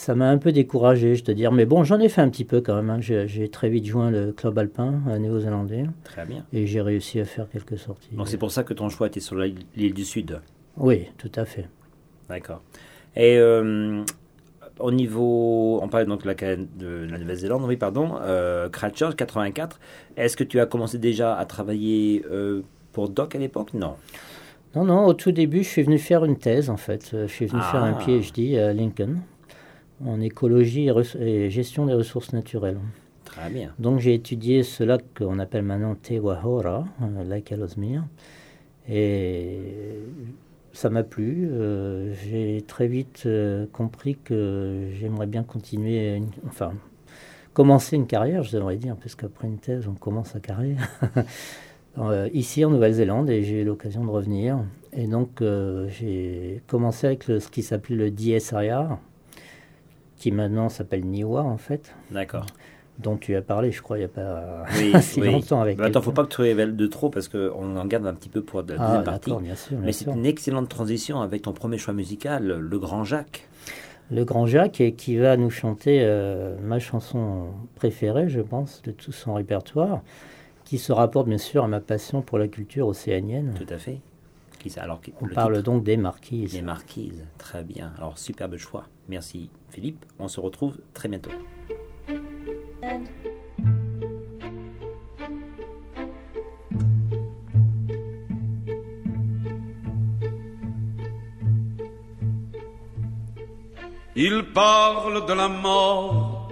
ça 0.00 0.14
m'a 0.14 0.30
un 0.30 0.38
peu 0.38 0.50
découragé, 0.50 1.14
je 1.14 1.22
te 1.22 1.30
dire. 1.30 1.52
Mais 1.52 1.66
bon, 1.66 1.84
j'en 1.84 2.00
ai 2.00 2.08
fait 2.08 2.22
un 2.22 2.30
petit 2.30 2.46
peu 2.46 2.62
quand 2.62 2.74
même. 2.74 2.88
Hein. 2.88 3.00
J'ai 3.00 3.50
très 3.50 3.68
vite 3.68 3.84
joint 3.84 4.10
le 4.10 4.32
club 4.32 4.58
alpin 4.58 5.02
néo-zélandais. 5.18 5.84
Très 6.04 6.24
bien. 6.24 6.42
Et 6.54 6.66
j'ai 6.66 6.80
réussi 6.80 7.20
à 7.20 7.26
faire 7.26 7.50
quelques 7.50 7.78
sorties. 7.78 8.14
Donc 8.14 8.26
c'est 8.28 8.38
pour 8.38 8.50
ça 8.50 8.64
que 8.64 8.72
ton 8.72 8.88
choix 8.88 9.08
était 9.08 9.20
sur 9.20 9.36
l'île 9.36 9.92
du 9.92 10.04
Sud 10.06 10.40
Oui, 10.78 11.08
tout 11.18 11.30
à 11.36 11.44
fait. 11.44 11.68
D'accord. 12.30 12.62
Et 13.14 13.36
euh, 13.36 14.02
au 14.78 14.90
niveau, 14.90 15.80
on 15.82 15.88
parle 15.88 16.06
donc 16.06 16.22
de 16.22 16.28
la, 16.28 16.56
de 16.56 17.06
la 17.10 17.18
Nouvelle-Zélande, 17.18 17.64
oui, 17.66 17.76
pardon, 17.76 18.14
euh, 18.22 18.70
84. 18.70 19.80
Est-ce 20.16 20.34
que 20.34 20.44
tu 20.44 20.60
as 20.60 20.66
commencé 20.66 20.96
déjà 20.96 21.36
à 21.36 21.44
travailler 21.44 22.24
euh, 22.30 22.62
pour 22.92 23.10
Doc 23.10 23.34
à 23.34 23.38
l'époque? 23.38 23.74
Non. 23.74 23.96
Non, 24.74 24.86
non, 24.86 25.04
au 25.04 25.12
tout 25.12 25.32
début, 25.32 25.62
je 25.62 25.68
suis 25.68 25.82
venu 25.82 25.98
faire 25.98 26.24
une 26.24 26.38
thèse 26.38 26.70
en 26.70 26.78
fait. 26.78 27.10
Je 27.12 27.26
suis 27.26 27.44
venu 27.44 27.60
faire 27.60 27.84
un 27.84 27.98
ah. 27.98 28.02
PhD 28.02 28.56
à 28.56 28.72
Lincoln 28.72 29.18
en 30.04 30.20
écologie 30.20 30.90
et, 31.20 31.50
gestion 31.50 31.86
des 31.86 31.94
ressources 31.94 32.32
naturelles. 32.32 32.78
Très 33.24 33.50
bien. 33.50 33.72
Donc 33.78 34.00
j'ai 34.00 34.14
étudié 34.14 34.62
ce 34.62 34.82
lac 34.82 35.04
qu'on 35.16 35.38
appelle 35.38 35.62
maintenant 35.62 35.94
Te 35.94 36.14
Wahora, 36.18 36.84
euh, 37.02 37.24
lac 37.24 37.52
Alosmir, 37.52 38.04
et 38.88 39.58
ça 40.72 40.90
m'a 40.90 41.04
plu. 41.04 41.48
Euh, 41.50 42.12
j'ai 42.24 42.64
très 42.66 42.88
vite 42.88 43.24
euh, 43.26 43.66
compris 43.72 44.16
que 44.16 44.88
j'aimerais 44.98 45.26
bien 45.26 45.44
continuer, 45.44 46.20
enfin 46.46 46.72
commencer 47.52 47.96
une 47.96 48.06
carrière, 48.06 48.42
je 48.42 48.56
devrais 48.56 48.76
dire, 48.76 48.96
parce 48.96 49.14
qu'après 49.14 49.48
une 49.48 49.58
thèse, 49.58 49.86
on 49.86 49.94
commence 49.94 50.30
sa 50.30 50.40
carrière. 50.40 50.88
ici 52.32 52.64
en 52.64 52.70
Nouvelle-Zélande 52.70 53.28
et 53.28 53.42
j'ai 53.42 53.62
eu 53.62 53.64
l'occasion 53.64 54.04
de 54.04 54.10
revenir. 54.10 54.58
Et 54.92 55.06
donc 55.06 55.42
j'ai 55.88 56.62
commencé 56.66 57.06
avec 57.08 57.24
ce 57.24 57.48
qui 57.48 57.62
s'appelait 57.62 57.96
le 57.96 58.10
DSIR, 58.10 58.96
qui 60.20 60.30
maintenant 60.32 60.68
s'appelle 60.68 61.04
Niwa 61.04 61.42
en 61.42 61.56
fait. 61.56 61.92
D'accord. 62.10 62.46
Dont 62.98 63.16
tu 63.16 63.34
as 63.34 63.40
parlé, 63.40 63.72
je 63.72 63.80
crois, 63.80 63.96
il 63.96 64.00
n'y 64.00 64.04
a 64.04 64.08
pas 64.08 64.64
oui, 64.76 64.92
si 65.00 65.20
longtemps 65.22 65.62
avec. 65.62 65.78
Bah, 65.78 65.86
attends, 65.86 66.02
faut 66.02 66.12
pas 66.12 66.24
que 66.24 66.34
tu 66.34 66.42
révèles 66.42 66.76
de 66.76 66.86
trop 66.86 67.08
parce 67.08 67.28
qu'on 67.28 67.76
en 67.76 67.86
garde 67.86 68.06
un 68.06 68.12
petit 68.12 68.28
peu 68.28 68.42
pour 68.42 68.60
la 68.60 68.74
ah, 68.78 68.86
deuxième 68.86 69.04
partie. 69.04 69.32
Bien 69.32 69.56
sûr, 69.56 69.78
Mais 69.80 69.92
c'est 69.92 70.10
une 70.10 70.26
excellente 70.26 70.68
transition 70.68 71.22
avec 71.22 71.42
ton 71.42 71.52
premier 71.52 71.78
choix 71.78 71.94
musical, 71.94 72.46
Le 72.46 72.78
Grand 72.78 73.02
Jacques. 73.02 73.48
Le 74.10 74.24
Grand 74.24 74.44
Jacques, 74.44 74.82
et 74.82 74.92
qui 74.92 75.16
va 75.16 75.38
nous 75.38 75.50
chanter 75.50 76.00
euh, 76.02 76.56
ma 76.62 76.78
chanson 76.80 77.46
préférée, 77.76 78.28
je 78.28 78.40
pense, 78.40 78.82
de 78.82 78.90
tout 78.90 79.12
son 79.12 79.34
répertoire, 79.34 80.02
qui 80.64 80.76
se 80.76 80.92
rapporte 80.92 81.28
bien 81.28 81.38
sûr 81.38 81.64
à 81.64 81.68
ma 81.68 81.80
passion 81.80 82.20
pour 82.20 82.36
la 82.36 82.48
culture 82.48 82.88
océanienne. 82.88 83.54
Tout 83.56 83.72
à 83.72 83.78
fait. 83.78 84.00
Alors, 84.76 85.00
On 85.20 85.28
parle 85.28 85.62
donc 85.62 85.84
des 85.84 85.96
marquises. 85.96 86.52
Des 86.52 86.62
marquises, 86.62 87.26
très 87.38 87.64
bien. 87.64 87.92
Alors, 87.96 88.18
superbe 88.18 88.56
choix. 88.56 88.86
Merci 89.08 89.50
Philippe. 89.70 90.04
On 90.18 90.28
se 90.28 90.40
retrouve 90.40 90.76
très 90.94 91.08
bientôt. 91.08 91.30
Il 104.16 104.44
parle 104.52 105.24
de 105.26 105.32
la 105.32 105.48
mort 105.48 106.50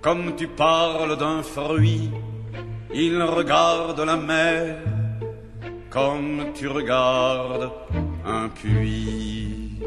comme 0.00 0.36
tu 0.36 0.46
parles 0.46 1.16
d'un 1.18 1.42
fruit. 1.42 2.10
Il 2.94 3.20
regarde 3.22 4.00
la 4.00 4.16
mer 4.16 4.87
comme 5.90 6.52
tu 6.54 6.68
regardes 6.68 7.70
un 8.24 8.48
puits. 8.48 9.80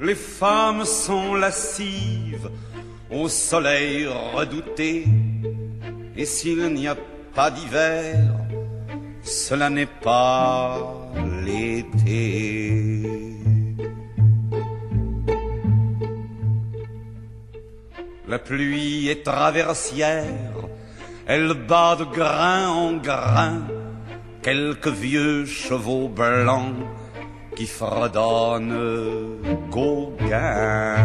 Les 0.00 0.14
femmes 0.14 0.84
sont 0.84 1.34
lascives 1.34 2.50
au 3.10 3.28
soleil 3.28 4.06
redouté, 4.06 5.04
et 6.16 6.24
s'il 6.24 6.72
n'y 6.72 6.88
a 6.88 6.96
pas 7.34 7.50
d'hiver, 7.50 8.16
cela 9.22 9.68
n'est 9.68 9.86
pas 9.86 11.12
l'été. 11.44 13.04
La 18.26 18.38
pluie 18.38 19.08
est 19.08 19.24
traversière, 19.24 20.49
elle 21.32 21.54
bat 21.54 21.94
de 21.94 22.06
grain 22.18 22.68
en 22.68 22.94
grain 22.94 23.62
quelques 24.42 24.88
vieux 24.88 25.46
chevaux 25.46 26.08
blancs 26.08 26.74
qui 27.54 27.66
fredonnent 27.66 29.38
Gauguin. 29.70 30.96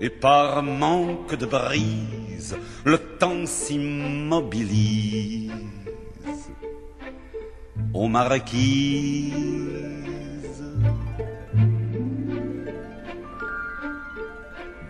Et 0.00 0.10
par 0.10 0.62
manque 0.62 1.34
de 1.34 1.44
brise, 1.44 2.56
le 2.84 2.98
temps 3.20 3.44
s'immobilise. 3.44 5.52
aux 7.92 8.08
marquises. 8.08 9.95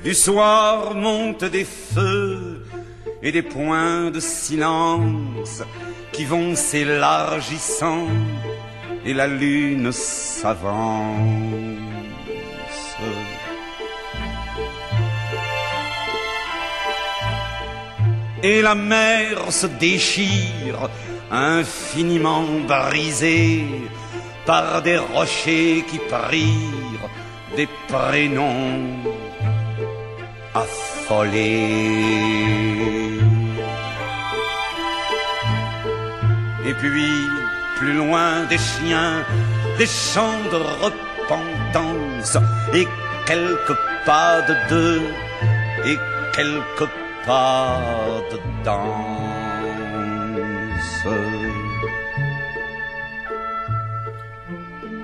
Du 0.06 0.14
soir 0.14 0.94
montent 0.94 1.42
des 1.42 1.64
feux 1.64 2.64
et 3.24 3.32
des 3.32 3.42
points 3.42 4.12
de 4.12 4.20
silence 4.20 5.64
qui 6.12 6.24
vont 6.24 6.54
s'élargissant 6.54 8.06
et 9.04 9.12
la 9.12 9.26
lune 9.26 9.90
s'avance. 9.90 11.10
Et 18.44 18.62
la 18.62 18.76
mer 18.76 19.50
se 19.50 19.66
déchire, 19.66 20.88
infiniment 21.32 22.44
brisée 22.68 23.64
par 24.44 24.82
des 24.82 24.98
rochers 24.98 25.84
qui 25.90 25.98
prirent 25.98 27.10
des 27.56 27.68
prénoms 27.88 29.15
affolés. 30.62 32.16
Et 36.68 36.74
puis, 36.74 37.30
plus 37.76 37.94
loin 38.02 38.44
des 38.50 38.58
chiens, 38.58 39.24
des 39.78 39.86
chants 39.86 40.44
de 40.50 40.58
repentance, 40.84 42.36
et 42.74 42.86
quelques 43.26 43.76
pas 44.04 44.40
de 44.48 44.54
deux, 44.68 45.02
et 45.90 45.98
quelques 46.34 46.90
pas 47.26 47.78
de 48.32 48.38
danse. 48.64 49.06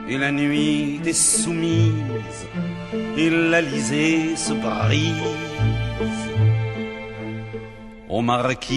Et 0.08 0.18
la 0.18 0.30
nuit 0.30 1.00
est 1.06 1.12
soumise, 1.12 2.46
et 3.16 3.30
l'Alizé 3.30 4.36
se 4.36 4.52
brise 4.52 5.12
aux 8.08 8.20
marquises. 8.20 8.72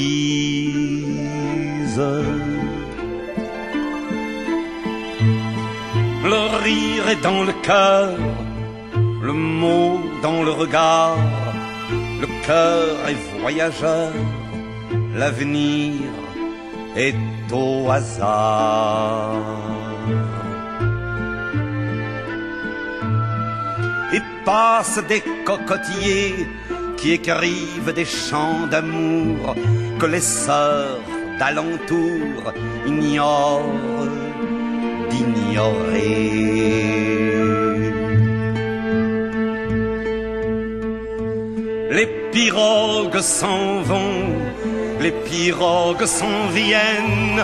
Le 6.24 6.41
rire 6.63 7.10
est 7.10 7.22
dans 7.22 7.44
le 7.44 7.53
cœur, 7.62 8.17
le 9.22 9.34
mot 9.34 10.00
dans 10.22 10.41
le 10.44 10.51
regard, 10.51 11.17
le 12.22 12.27
cœur 12.46 13.10
est 13.10 13.39
voyageur, 13.41 14.12
l'avenir 15.15 15.94
est 16.96 17.15
au 17.51 17.89
hasard. 17.91 19.75
Passent 24.46 25.02
des 25.08 25.24
cocotiers 25.44 26.48
qui 26.98 27.14
écrivent 27.14 27.94
des 27.94 28.06
chants 28.06 28.68
d'amour 28.68 29.56
que 30.00 30.06
les 30.06 30.22
sœurs 30.22 31.02
d'alentour 31.40 32.54
ignorent 32.86 34.08
d'ignorer. 35.10 36.46
Les 41.92 42.08
pirogues 42.32 43.22
s'en 43.22 43.82
vont, 43.82 44.36
les 45.00 45.12
pirogues 45.12 46.06
s'en 46.06 46.48
viennent, 46.54 47.44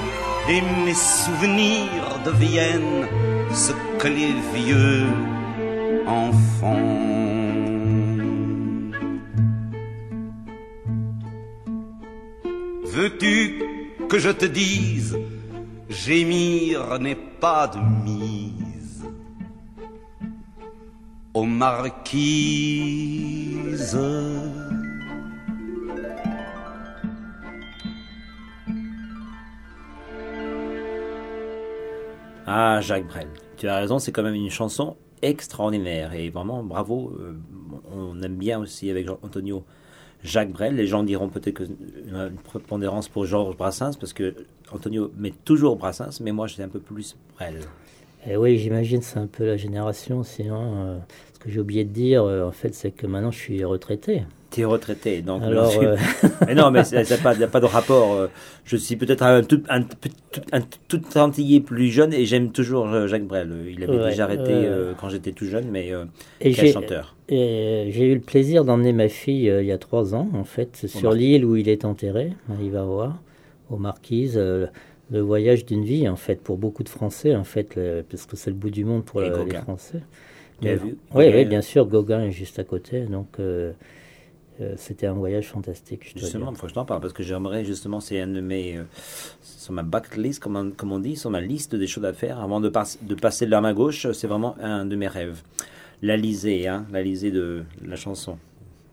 et 0.49 0.61
mes 0.85 0.93
souvenirs 0.93 2.19
deviennent 2.25 3.07
ce 3.53 3.73
que 3.99 4.07
les 4.07 4.35
vieux 4.53 5.05
en 6.07 6.31
font. 6.31 7.11
Veux-tu 12.85 13.63
que 14.09 14.19
je 14.19 14.29
te 14.29 14.45
dise, 14.45 15.17
gémir 15.89 16.99
n'est 16.99 17.15
pas 17.15 17.67
de 17.67 17.79
mise 18.03 19.05
aux 21.33 21.45
marquises. 21.45 22.11
Ah, 32.45 32.81
Jacques 32.81 33.07
Brel, 33.07 33.29
tu 33.55 33.69
as 33.69 33.77
raison, 33.77 33.97
c'est 33.99 34.11
quand 34.11 34.23
même 34.23 34.35
une 34.35 34.49
chanson 34.49 34.97
extraordinaire 35.21 36.13
et 36.13 36.29
vraiment 36.29 36.63
bravo. 36.63 37.13
euh, 37.19 37.33
on 37.91 38.21
aime 38.21 38.35
bien 38.35 38.59
aussi 38.59 38.89
avec 38.89 39.07
Antonio 39.09 39.63
Jacques 40.23 40.51
Brel. 40.51 40.75
Les 40.75 40.87
gens 40.87 41.03
diront 41.03 41.29
peut-être 41.29 41.55
que 41.55 41.63
une 41.63 42.35
prépondérance 42.43 43.07
pour 43.07 43.25
Georges 43.25 43.57
Brassens 43.57 43.97
parce 43.99 44.13
que 44.13 44.33
Antonio 44.71 45.11
met 45.17 45.33
toujours 45.43 45.75
Brassens, 45.75 46.19
mais 46.21 46.31
moi 46.31 46.47
j'étais 46.47 46.63
un 46.63 46.69
peu 46.69 46.79
plus 46.79 47.15
Brel. 47.35 47.59
Et 48.27 48.37
oui, 48.37 48.57
j'imagine 48.57 49.01
c'est 49.01 49.19
un 49.19 49.27
peu 49.27 49.45
la 49.45 49.57
génération. 49.57 50.23
Sinon, 50.23 50.75
euh, 50.75 50.97
que 51.41 51.49
j'ai 51.49 51.59
oublié 51.59 51.83
de 51.83 51.89
dire, 51.89 52.23
euh, 52.23 52.43
en 52.47 52.51
fait, 52.51 52.73
c'est 52.73 52.91
que 52.91 53.07
maintenant 53.07 53.31
je 53.31 53.37
suis 53.39 53.63
retraité. 53.63 54.23
Tu 54.51 54.61
es 54.61 54.65
retraité, 54.65 55.21
donc 55.21 55.41
Alors, 55.43 55.71
non, 55.81 55.87
euh, 55.87 55.97
mais 56.47 56.55
non, 56.55 56.71
mais 56.71 56.83
ça 56.83 57.01
n'a 57.03 57.17
pas, 57.17 57.33
de 57.59 57.65
rapport. 57.65 58.13
euh, 58.13 58.27
Je 58.65 58.75
suis 58.77 58.95
peut-être 58.97 59.23
un 59.23 59.41
tout, 59.43 59.63
un, 59.69 59.81
petit- 59.81 60.11
un 60.51 60.59
tout 60.87 61.01
antillais 61.17 61.61
plus 61.61 61.87
jeune 61.87 62.13
et 62.13 62.25
j'aime 62.25 62.51
toujours 62.51 62.87
euh, 62.87 63.07
Jacques 63.07 63.25
Brel. 63.25 63.49
Il 63.69 63.83
avait 63.83 63.97
Ouais, 63.97 64.09
déjà 64.09 64.25
arrêté 64.25 64.51
euh, 64.53 64.93
quand 64.99 65.09
j'étais 65.09 65.31
tout 65.31 65.45
jeune, 65.45 65.69
mais 65.71 65.93
euh, 65.93 66.05
Et 66.41 66.51
quel 66.51 66.67
chanteur. 66.71 67.15
J'ai 67.29 68.11
eu 68.11 68.13
le 68.15 68.19
plaisir 68.21 68.65
d'emmener 68.65 68.91
ma 68.93 69.07
fille 69.07 69.45
il 69.59 69.65
y 69.65 69.71
a 69.71 69.77
trois 69.77 70.13
ans, 70.15 70.29
en 70.33 70.43
fait, 70.43 70.85
sur 70.87 71.11
l'île 71.13 71.45
où 71.45 71.55
il 71.55 71.69
est 71.69 71.85
enterré. 71.85 72.33
Il 72.61 72.71
va 72.71 72.83
voir, 72.83 73.21
aux 73.69 73.77
Marquises, 73.77 74.37
le 74.37 75.19
voyage 75.19 75.65
d'une 75.65 75.85
vie, 75.85 76.09
en 76.09 76.17
fait, 76.17 76.41
pour 76.41 76.57
beaucoup 76.57 76.83
de 76.83 76.89
Français, 76.89 77.35
en 77.35 77.45
fait, 77.45 77.75
le- 77.77 78.03
parce 78.09 78.25
que 78.25 78.35
c'est 78.35 78.49
le 78.49 78.55
bout 78.57 78.69
du 78.69 78.83
monde 78.83 79.05
pour 79.05 79.21
les. 79.21 79.29
Français. 79.61 80.01
Vu 80.61 80.97
Oui, 81.13 81.45
bien 81.45 81.61
sûr, 81.61 81.85
Gauguin 81.87 82.23
est 82.23 82.31
juste 82.31 82.59
à 82.59 82.63
côté, 82.63 83.01
donc 83.01 83.27
euh, 83.39 83.71
euh, 84.61 84.73
c'était 84.77 85.07
un 85.07 85.13
voyage 85.13 85.47
fantastique, 85.47 86.11
je 86.13 86.19
Justement, 86.19 86.53
faut 86.53 86.63
que 86.63 86.69
je 86.69 86.73
t'en 86.75 86.85
parle 86.85 87.01
parce 87.01 87.13
que 87.13 87.23
j'aimerais 87.23 87.65
justement, 87.65 87.99
c'est 87.99 88.19
un 88.21 88.27
de 88.27 88.41
mes, 88.41 88.77
euh, 88.77 88.83
sur 89.41 89.73
ma 89.73 89.81
bucket 89.83 90.17
list, 90.17 90.39
comme 90.41 90.55
on, 90.55 90.71
comme 90.71 90.91
on 90.91 90.99
dit, 90.99 91.15
sur 91.15 91.29
ma 91.31 91.41
liste 91.41 91.75
des 91.75 91.87
choses 91.87 92.05
à 92.05 92.13
faire 92.13 92.39
avant 92.39 92.59
de, 92.59 92.69
pas- 92.69 92.85
de 93.01 93.15
passer 93.15 93.45
de 93.45 93.51
la 93.51 93.61
main 93.61 93.73
gauche, 93.73 94.11
c'est 94.11 94.27
vraiment 94.27 94.55
un 94.61 94.85
de 94.85 94.95
mes 94.95 95.07
rêves. 95.07 95.41
L'Alizé, 96.03 96.67
hein, 96.67 96.85
l'Alizé 96.91 97.31
de 97.31 97.63
la 97.85 97.95
chanson. 97.95 98.37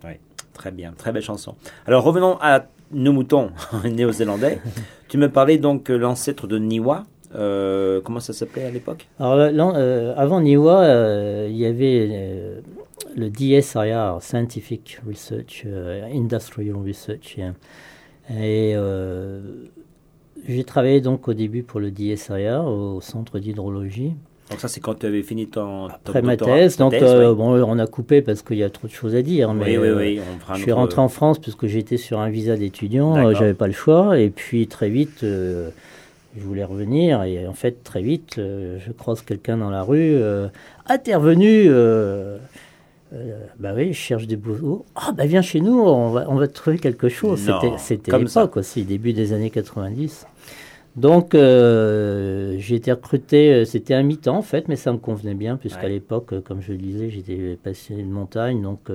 Oui, 0.05 0.13
très 0.53 0.71
bien, 0.71 0.93
très 0.97 1.13
belle 1.13 1.23
chanson. 1.23 1.55
Alors 1.87 2.03
revenons 2.05 2.39
à 2.41 2.67
nos 2.93 3.13
moutons 3.13 3.51
néo-zélandais. 3.85 4.61
tu 5.09 5.19
me 5.19 5.29
parlais 5.31 5.59
donc 5.59 5.89
l'ancêtre 5.91 6.47
de 6.47 6.59
Niwa. 6.59 7.05
Euh, 7.35 8.01
comment 8.03 8.21
ça 8.21 8.33
s'appelait 8.33 8.65
à 8.65 8.71
l'époque? 8.71 9.07
Alors, 9.19 9.37
là, 9.37 9.51
là, 9.51 9.73
euh, 9.77 10.15
avant 10.17 10.41
Niwa, 10.41 10.83
euh, 10.83 11.49
il 11.51 11.57
y 11.57 11.67
avait 11.67 12.61
le 13.17 13.31
DSIR, 13.31 14.19
Scientific 14.21 15.01
Research, 15.07 15.67
Industrial 16.13 16.77
Research. 16.77 17.39
hein. 17.39 17.55
Et 18.41 18.75
j'ai 20.47 20.65
travaillé 20.65 21.01
donc 21.01 21.29
au 21.29 21.35
début 21.35 21.63
pour 21.63 21.81
le 21.81 21.91
DSIR, 21.91 22.65
au 22.65 23.01
centre 23.01 23.39
d'hydrologie. 23.39 24.15
Donc 24.51 24.61
ça, 24.61 24.69
c'est 24.69 24.81
quand 24.81 24.95
tu 24.95 25.07
avais 25.07 25.23
fini 25.23 25.47
ton, 25.47 25.89
Après 25.89 26.23
ma 26.23 26.37
thèse, 26.37 26.79
donc 26.79 26.93
thèse, 26.93 27.03
euh, 27.03 27.31
oui. 27.31 27.37
bon, 27.37 27.63
on 27.63 27.79
a 27.79 27.87
coupé 27.87 28.23
parce 28.23 28.41
qu'il 28.43 28.57
y 28.57 28.63
a 28.63 28.71
trop 28.71 28.89
de 28.89 28.93
choses 28.93 29.15
à 29.15 29.21
dire. 29.21 29.51
oui, 29.51 29.57
Mais, 29.59 29.79
oui, 29.79 29.91
oui, 29.91 30.21
on 30.51 30.55
Je 30.55 30.63
suis 30.63 30.73
rentré 30.73 31.01
en 31.01 31.09
France 31.09 31.39
puisque 31.39 31.67
j'étais 31.67 31.99
sur 31.99 32.19
un 32.21 32.31
visa 32.31 32.57
d'étudiant, 32.57 33.17
euh, 33.17 33.35
j'avais 33.35 33.55
pas 33.55 33.67
le 33.67 33.75
choix. 33.75 34.19
Et 34.19 34.31
puis 34.31 34.67
très 34.67 34.89
vite, 34.89 35.25
je 36.39 36.45
voulais 36.45 36.65
revenir. 36.65 37.23
Et 37.25 37.47
en 37.47 37.53
fait, 37.53 37.83
très 37.85 38.03
vite, 38.03 38.37
euh, 38.39 38.79
je 38.85 38.93
croise 38.93 39.23
quelqu'un 39.23 39.57
dans 39.57 39.71
la 39.71 39.83
rue. 39.83 40.15
Euh, 40.15 40.49
ah, 40.87 40.99
t'es 40.99 41.15
revenu 41.15 41.67
euh, 41.69 42.39
euh, 43.13 43.39
Bah 43.59 43.73
oui, 43.77 43.89
je 43.93 43.99
cherche 43.99 44.27
des 44.27 44.37
boulots. 44.37 44.85
Ah, 44.95 45.13
bah 45.17 45.27
viens 45.27 45.43
chez 45.43 45.61
nous, 45.61 45.79
on 45.81 46.11
va, 46.11 46.27
on 46.29 46.37
va 46.37 46.49
te 46.49 46.55
trouver 46.55 46.79
quelque 46.79 47.09
chose. 47.09 47.41
C'était- 47.79 48.17
l'époque 48.41 48.57
aussi, 48.57 48.85
début 48.85 49.13
des 49.13 49.33
années 49.33 49.51
90. 49.51 50.27
Donc, 50.97 51.35
euh, 51.35 52.57
j'ai 52.59 52.75
été 52.75 52.91
recruté, 52.91 53.65
c'était 53.65 53.95
un 53.95 54.03
mi-temps 54.03 54.37
en 54.37 54.43
fait, 54.43 54.67
mais 54.69 54.75
ça 54.75 54.93
me 54.93 54.99
convenait 54.99 55.35
bien, 55.35 55.57
puisqu'à 55.57 55.83
Ouais. 55.85 55.91
l'époque, 55.91 56.43
comme 56.43 56.61
je 56.61 56.73
le 56.73 56.79
disais, 56.79 57.09
j'étais 57.11 57.57
passionné 57.63 58.03
de 58.03 58.09
montagne, 58.09 58.61
donc 58.63 58.91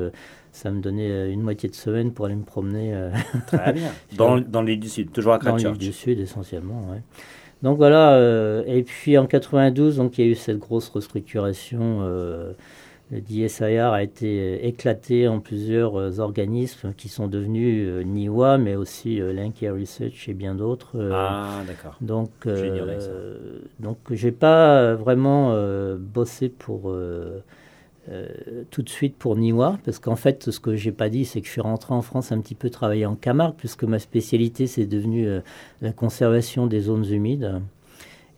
ça 0.54 0.70
me 0.72 0.80
donnait 0.80 1.12
euh, 1.12 1.32
une 1.32 1.42
moitié 1.42 1.68
de 1.68 1.74
semaine 1.76 2.14
pour 2.14 2.28
aller 2.28 2.36
me 2.36 2.44
promener 2.44 2.94
euh, 2.94 3.10
Très 3.48 3.74
bien. 3.74 3.92
Dans, 4.16 4.40
dans 4.40 4.62
l'île 4.62 4.80
du 4.80 4.88
Sud, 4.88 5.12
toujours 5.12 5.34
à 5.34 5.40
dans 5.40 5.56
l'île 5.56 5.66
Christchurch. 5.66 5.78
du 5.80 5.92
Sud 5.92 6.20
essentiellement. 6.20 6.88
ouais. 6.92 7.02
Donc 7.64 7.78
voilà, 7.78 8.14
euh, 8.14 8.64
et 8.68 8.84
puis 8.84 9.18
en 9.18 9.26
92, 9.26 9.98
donc, 9.98 10.18
il 10.18 10.26
y 10.26 10.28
a 10.28 10.32
eu 10.32 10.36
cette 10.36 10.60
grosse 10.60 10.90
restructuration 10.90 12.00
euh, 12.04 12.54
le 13.12 13.22
DSIR 13.22 13.92
a 13.94 14.02
été 14.04 14.66
éclaté 14.68 15.28
en 15.28 15.40
plusieurs 15.40 16.20
organismes 16.20 16.94
qui 16.94 17.10
sont 17.10 17.28
devenus 17.28 18.06
NIWA, 18.06 18.58
mais 18.58 18.76
aussi 18.76 19.20
Linky 19.20 19.70
Research 19.70 20.30
et 20.30 20.34
bien 20.34 20.56
d'autres. 20.56 20.98
ah, 21.14 21.62
d'accord. 21.68 21.96
Donc, 22.02 22.32
donc 23.80 23.98
j'ai 24.10 24.32
pas 24.32 24.96
vraiment 24.96 25.56
bossé 26.00 26.50
pour 26.50 26.92
euh, 28.12 28.28
tout 28.70 28.82
de 28.82 28.90
suite 28.90 29.16
pour 29.16 29.38
Niwa, 29.38 29.78
parce 29.86 29.98
qu'en 29.98 30.18
fait, 30.18 30.52
ce 30.52 30.60
que 30.60 30.76
j'ai 30.76 30.92
pas 30.92 31.08
dit, 31.08 31.24
c'est 31.24 31.40
que 31.40 31.48
je 31.48 31.52
suis 31.54 31.62
rentré 31.62 31.94
en 31.94 32.02
France 32.02 32.34
un 32.34 32.42
petit 32.42 32.56
peu 32.56 32.70
travailler 32.70 33.06
en 33.06 33.16
Camargue, 33.16 33.56
puisque 33.56 33.86
ma 33.86 33.98
spécialité, 33.98 34.68
c'est 34.68 34.86
devenu 34.86 35.26
euh, 35.26 35.40
la 35.82 35.94
conservation 35.94 36.68
des 36.68 36.82
zones 36.82 37.06
humides. 37.10 37.62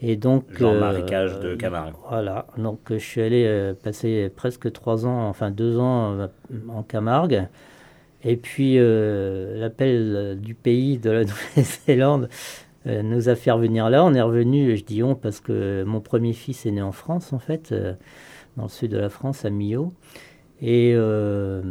Et 0.02 0.18
donc, 0.18 0.56
Genre 0.56 0.74
euh, 0.74 0.80
marécage 0.80 1.40
de 1.40 1.56
Camargue. 1.56 1.96
Voilà, 2.08 2.46
donc 2.58 2.80
je 2.92 2.98
suis 2.98 3.22
allé 3.22 3.74
passer 3.82 4.32
presque 4.36 4.72
trois 4.72 5.08
ans, 5.08 5.28
enfin 5.28 5.50
deux 5.50 5.80
ans 5.80 6.30
en 6.70 6.84
Camargue. 6.84 7.48
Et 8.24 8.38
puis, 8.38 8.78
l'appel 8.78 10.38
du 10.40 10.54
pays 10.54 11.00
de 11.00 11.10
la 11.10 11.22
Nouvelle-Zélande 11.26 12.30
nous 12.86 13.30
a 13.30 13.36
fait 13.36 13.50
revenir 13.50 13.90
là. 13.90 14.06
On 14.06 14.14
est 14.14 14.22
revenu, 14.22 14.78
je 14.78 14.84
dis 14.84 15.02
on, 15.02 15.16
parce 15.16 15.40
que 15.40 15.84
mon 15.88 16.02
premier 16.02 16.34
fils 16.34 16.68
est 16.68 16.72
né 16.72 16.84
en 16.84 16.92
France, 16.92 17.34
en 17.34 17.40
fait 17.40 17.74
dans 18.58 18.64
le 18.64 18.70
sud 18.70 18.92
de 18.92 18.98
la 18.98 19.10
France, 19.10 19.46
à 19.46 19.50
Millau. 19.50 19.94
Et 20.62 20.94
euh, 20.96 21.62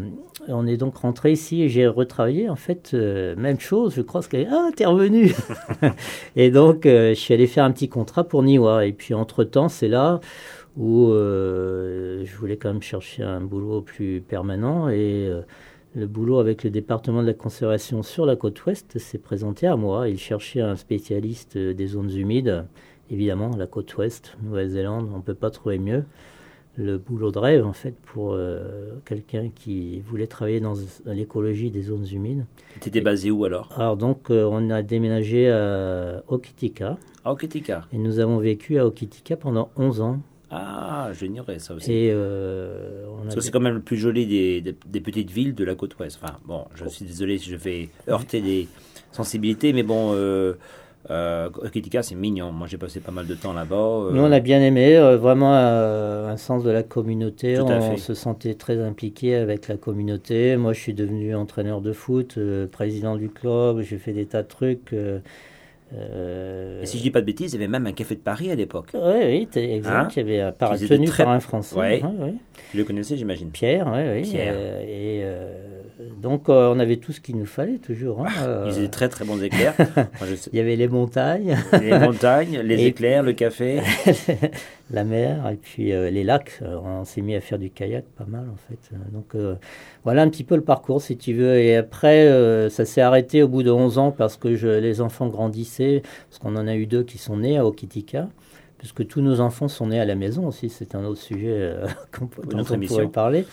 on 0.47 0.67
est 0.67 0.77
donc 0.77 0.97
rentré 0.97 1.33
ici 1.33 1.63
et 1.63 1.69
j'ai 1.69 1.87
retravaillé. 1.87 2.51
En 2.51 2.57
fait, 2.57 2.91
euh, 2.93 3.35
même 3.37 3.59
chose, 3.59 3.95
je 3.95 4.03
crois 4.03 4.23
que 4.23 4.37
ah, 4.51 4.71
t'es 4.77 4.85
revenu. 4.85 5.35
et 6.37 6.51
donc, 6.51 6.85
euh, 6.85 7.11
je 7.11 7.15
suis 7.15 7.33
allé 7.33 7.47
faire 7.47 7.65
un 7.65 7.73
petit 7.73 7.89
contrat 7.89 8.25
pour 8.25 8.43
Niwa. 8.43 8.87
Et 8.87 8.93
puis, 8.93 9.15
entre-temps, 9.15 9.69
c'est 9.69 9.89
là 9.89 10.21
où 10.77 11.13
je 11.13 12.37
voulais 12.37 12.57
quand 12.57 12.73
même 12.73 12.83
chercher 12.83 13.23
un 13.23 13.41
boulot 13.41 13.81
plus 13.81 14.21
permanent. 14.21 14.89
Et 14.89 15.31
le 15.95 16.07
boulot 16.07 16.41
avec 16.41 16.65
le 16.65 16.71
département 16.71 17.23
de 17.23 17.29
la 17.29 17.35
conservation 17.35 18.03
sur 18.03 18.27
la 18.27 18.35
côte 18.35 18.65
ouest 18.67 18.99
s'est 18.99 19.19
présenté 19.19 19.69
à 19.69 19.77
moi. 19.77 20.09
Il 20.09 20.19
cherchait 20.19 20.61
un 20.61 20.75
spécialiste 20.75 21.57
des 21.57 21.87
zones 21.87 22.11
humides. 22.11 22.67
Évidemment, 23.09 23.53
la 23.57 23.69
côte 23.69 23.97
ouest, 23.97 24.37
Nouvelle-Zélande, 24.43 25.09
on 25.15 25.19
ne 25.19 25.23
peut 25.23 25.35
pas 25.35 25.51
trouver 25.51 25.79
mieux 25.79 26.05
le 26.77 26.99
boulot 26.99 27.31
de 27.31 27.39
rêve 27.39 27.67
en 27.67 27.73
fait 27.73 27.95
pour 27.95 28.33
euh, 28.33 28.95
quelqu'un 29.05 29.51
qui 29.55 30.01
voulait 30.01 30.27
travailler 30.27 30.61
dans, 30.61 30.75
l'écologie 31.07 31.71
des 31.71 31.83
zones 31.83 32.07
humides. 32.11 32.47
Tu 32.81 32.89
étais 32.89 33.01
basé 33.01 33.31
où 33.31 33.45
alors? 33.45 33.73
Alors 33.77 33.97
donc 33.97 34.31
euh, 34.31 34.49
on 34.51 34.71
a 34.71 34.83
déménagé 34.83 35.51
à 35.51 36.23
Okitika. 36.29 36.97
À 37.25 37.33
Okitika. 37.33 37.87
Et 37.93 37.99
nous 37.99 38.19
avons 38.19 38.39
vécu 38.39 38.79
à 38.79 38.87
Okitika 38.87 39.37
pendant 39.37 39.71
11 39.77 40.01
ans. 40.01 40.21
Ah, 40.51 41.11
j'ignorais 41.19 41.59
ça 41.59 41.75
aussi. 41.75 41.93
Et 41.93 42.13
euh, 42.13 43.07
c'est 43.41 43.51
quand 43.51 43.61
même 43.61 43.75
le 43.75 43.81
plus 43.81 43.97
joli 43.97 44.27
des, 44.27 44.61
des, 44.61 45.01
petites 45.01 45.31
villes 45.31 45.55
de 45.55 45.65
la 45.65 45.75
côte 45.75 45.99
ouest. 45.99 46.19
Enfin, 46.23 46.37
bon, 46.45 46.67
je 46.77 46.87
suis 46.89 47.05
désolé 47.05 47.39
si 47.39 47.51
je 47.51 47.57
fais 47.57 47.89
heurter 48.09 48.41
des 48.41 48.69
sensibilités, 49.11 49.73
mais 49.73 49.83
bon, 49.83 50.13
euh, 51.11 51.51
c'est 52.03 52.15
mignon. 52.15 52.51
Moi, 52.53 52.67
j'ai 52.67 52.79
passé 52.79 53.01
pas 53.01 53.13
mal 53.13 53.27
de 53.27 53.35
temps 53.35 53.53
là-bas. 53.53 53.77
Euh. 53.77 54.11
Nous, 54.13 54.23
on 54.23 54.33
a 54.33 54.41
bien 54.41 54.61
aimé. 54.61 54.97
Euh, 54.97 55.17
vraiment 55.17 55.55
euh, 55.55 56.31
un 56.31 56.37
sens 56.37 56.65
de 56.65 56.71
la 56.71 56.83
communauté. 56.83 57.61
on 57.61 57.97
se 57.97 58.15
sentait 58.15 58.55
très 58.55 58.81
impliqué 58.81 59.35
avec 59.35 59.69
la 59.69 59.77
communauté. 59.77 60.57
Moi, 60.57 60.73
je 60.73 60.81
suis 60.81 60.95
devenu 60.95 61.35
entraîneur 61.35 61.81
de 61.81 61.93
foot, 61.93 62.39
président 62.73 63.17
du 63.17 63.29
club. 63.29 63.83
J'ai 63.83 63.99
fait 63.99 64.13
des 64.13 64.27
tas 64.27 64.43
de 64.43 64.49
trucs. 64.49 64.95
Et 65.93 66.87
si 66.87 66.99
je 66.99 67.03
dis 67.03 67.11
pas 67.11 67.21
de 67.21 67.27
bêtises, 67.27 67.53
il 67.53 67.57
y 67.57 67.59
avait 67.59 67.71
même 67.71 67.87
un 67.87 67.93
café 67.93 68.15
de 68.15 68.21
Paris 68.21 68.51
à 68.51 68.55
l'époque. 68.55 68.91
Oui, 68.95 69.47
oui, 69.55 69.61
exact. 69.61 69.95
Hein 69.95 70.09
il 70.17 70.27
y 70.27 70.41
avait 70.41 70.53
par, 70.53 70.77
tenu 70.79 71.09
par 71.09 71.29
un 71.29 71.41
Français. 71.41 71.77
Ouais. 71.77 72.03
Tu 72.71 72.79
le 72.79 72.85
connaissais, 72.85 73.17
j'imagine. 73.17 73.51
Pierre, 73.51 73.87
oui, 73.93 74.01
oui. 74.15 74.23
Pierre. 74.23 74.81
et 74.81 75.25
donc 76.01 76.49
euh, 76.49 76.73
on 76.75 76.81
avait 76.81 76.97
tout 76.97 77.13
ce 77.13 77.21
qu'il 77.21 77.37
nous 77.37 77.47
fallait 77.47 77.79
toujours. 77.79 78.27
Hein, 78.27 78.31
ah, 78.39 78.65
Ils 78.67 78.79
étaient 78.79 78.89
très 78.89 79.09
très 79.09 79.25
bons 79.25 79.41
éclairs. 79.43 79.75
Il 80.53 80.57
y 80.57 80.61
avait 80.61 80.75
les 80.75 80.89
montagnes. 80.89 81.57
les 81.73 81.97
montagnes, 81.99 82.61
les 82.61 82.87
éclairs, 82.87 83.23
le 83.23 83.33
café. 83.33 83.81
la 84.91 85.05
mer 85.05 85.49
et 85.51 85.57
puis 85.57 85.93
euh, 85.93 86.11
les 86.11 86.25
lacs. 86.25 86.61
on 86.63 87.05
s'est 87.05 87.21
mis 87.21 87.37
à 87.37 87.41
faire 87.41 87.59
du 87.59 87.71
kayak 87.71 88.05
pas 88.17 88.27
mal 88.27 88.47
en 88.53 88.57
fait. 88.69 88.97
Donc 89.13 89.35
euh, 89.35 89.55
voilà 90.03 90.23
un 90.23 90.29
petit 90.29 90.45
peu 90.45 90.57
le 90.57 90.63
parcours 90.63 91.01
si 91.01 91.17
tu 91.17 91.33
veux. 91.33 91.59
Et 91.59 91.77
après 91.77 92.29
ça 92.71 92.85
s'est 92.85 93.01
arrêté 93.01 93.43
au 93.43 93.49
bout 93.49 93.63
de 93.63 93.71
11 93.71 93.99
ans 93.99 94.11
parce 94.11 94.37
que 94.37 94.57
je, 94.57 94.69
les 94.69 95.01
enfants 95.01 95.29
grandissaient. 95.29 96.03
Parce 96.29 96.41
qu'on 96.41 96.57
en 96.57 96.67
a 96.67 96.75
eu 96.75 96.87
deux 96.87 97.05
qui 97.05 97.19
sont 97.19 97.37
nés 97.37 97.57
à 97.57 97.65
Okitika 97.65 98.29
puisque 98.79 99.07
tous 99.07 99.23
nos 99.23 99.41
enfants 99.41 99.69
sont 99.69 99.87
nés 99.87 100.01
à 100.01 100.05
la 100.05 100.15
maison 100.15 100.47
aussi, 100.47 100.69
c'est 100.69 100.95
un 100.95 101.05
autre 101.05 101.21
sujet 101.21 101.73
dont 102.51 102.65
on 102.69 102.81
pourrait 102.81 103.07
parler. 103.07 103.47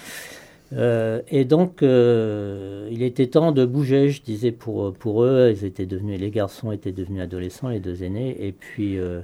Euh, 0.74 1.22
et 1.28 1.44
donc, 1.46 1.84
euh, 1.84 2.88
il 2.92 3.04
était 3.04 3.28
temps 3.28 3.52
de 3.52 3.66
bouger, 3.66 4.10
je 4.10 4.22
disais, 4.22 4.52
pour, 4.52 4.94
pour 4.94 5.24
eux. 5.24 5.54
Ils 5.56 5.66
étaient 5.66 5.86
devenus, 5.86 6.20
les 6.20 6.32
garçons 6.32 6.72
étaient 6.72 6.92
devenus 6.92 7.22
adolescents, 7.22 7.70
les 7.70 7.80
deux 7.80 8.04
aînés. 8.04 8.36
Et 8.46 8.52
puis, 8.52 8.98
euh, 8.98 9.22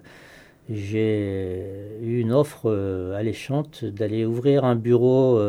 j'ai 0.69 1.63
eu 2.01 2.19
une 2.19 2.33
offre 2.33 2.69
alléchante 3.15 3.85
d'aller 3.85 4.25
ouvrir 4.25 4.65
un 4.65 4.75
bureau 4.75 5.39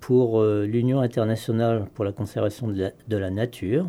pour 0.00 0.44
l'Union 0.44 1.00
internationale 1.00 1.86
pour 1.94 2.04
la 2.04 2.12
conservation 2.12 2.68
de 2.68 2.82
la, 2.82 2.90
de 3.08 3.16
la, 3.16 3.30
nature 3.30 3.88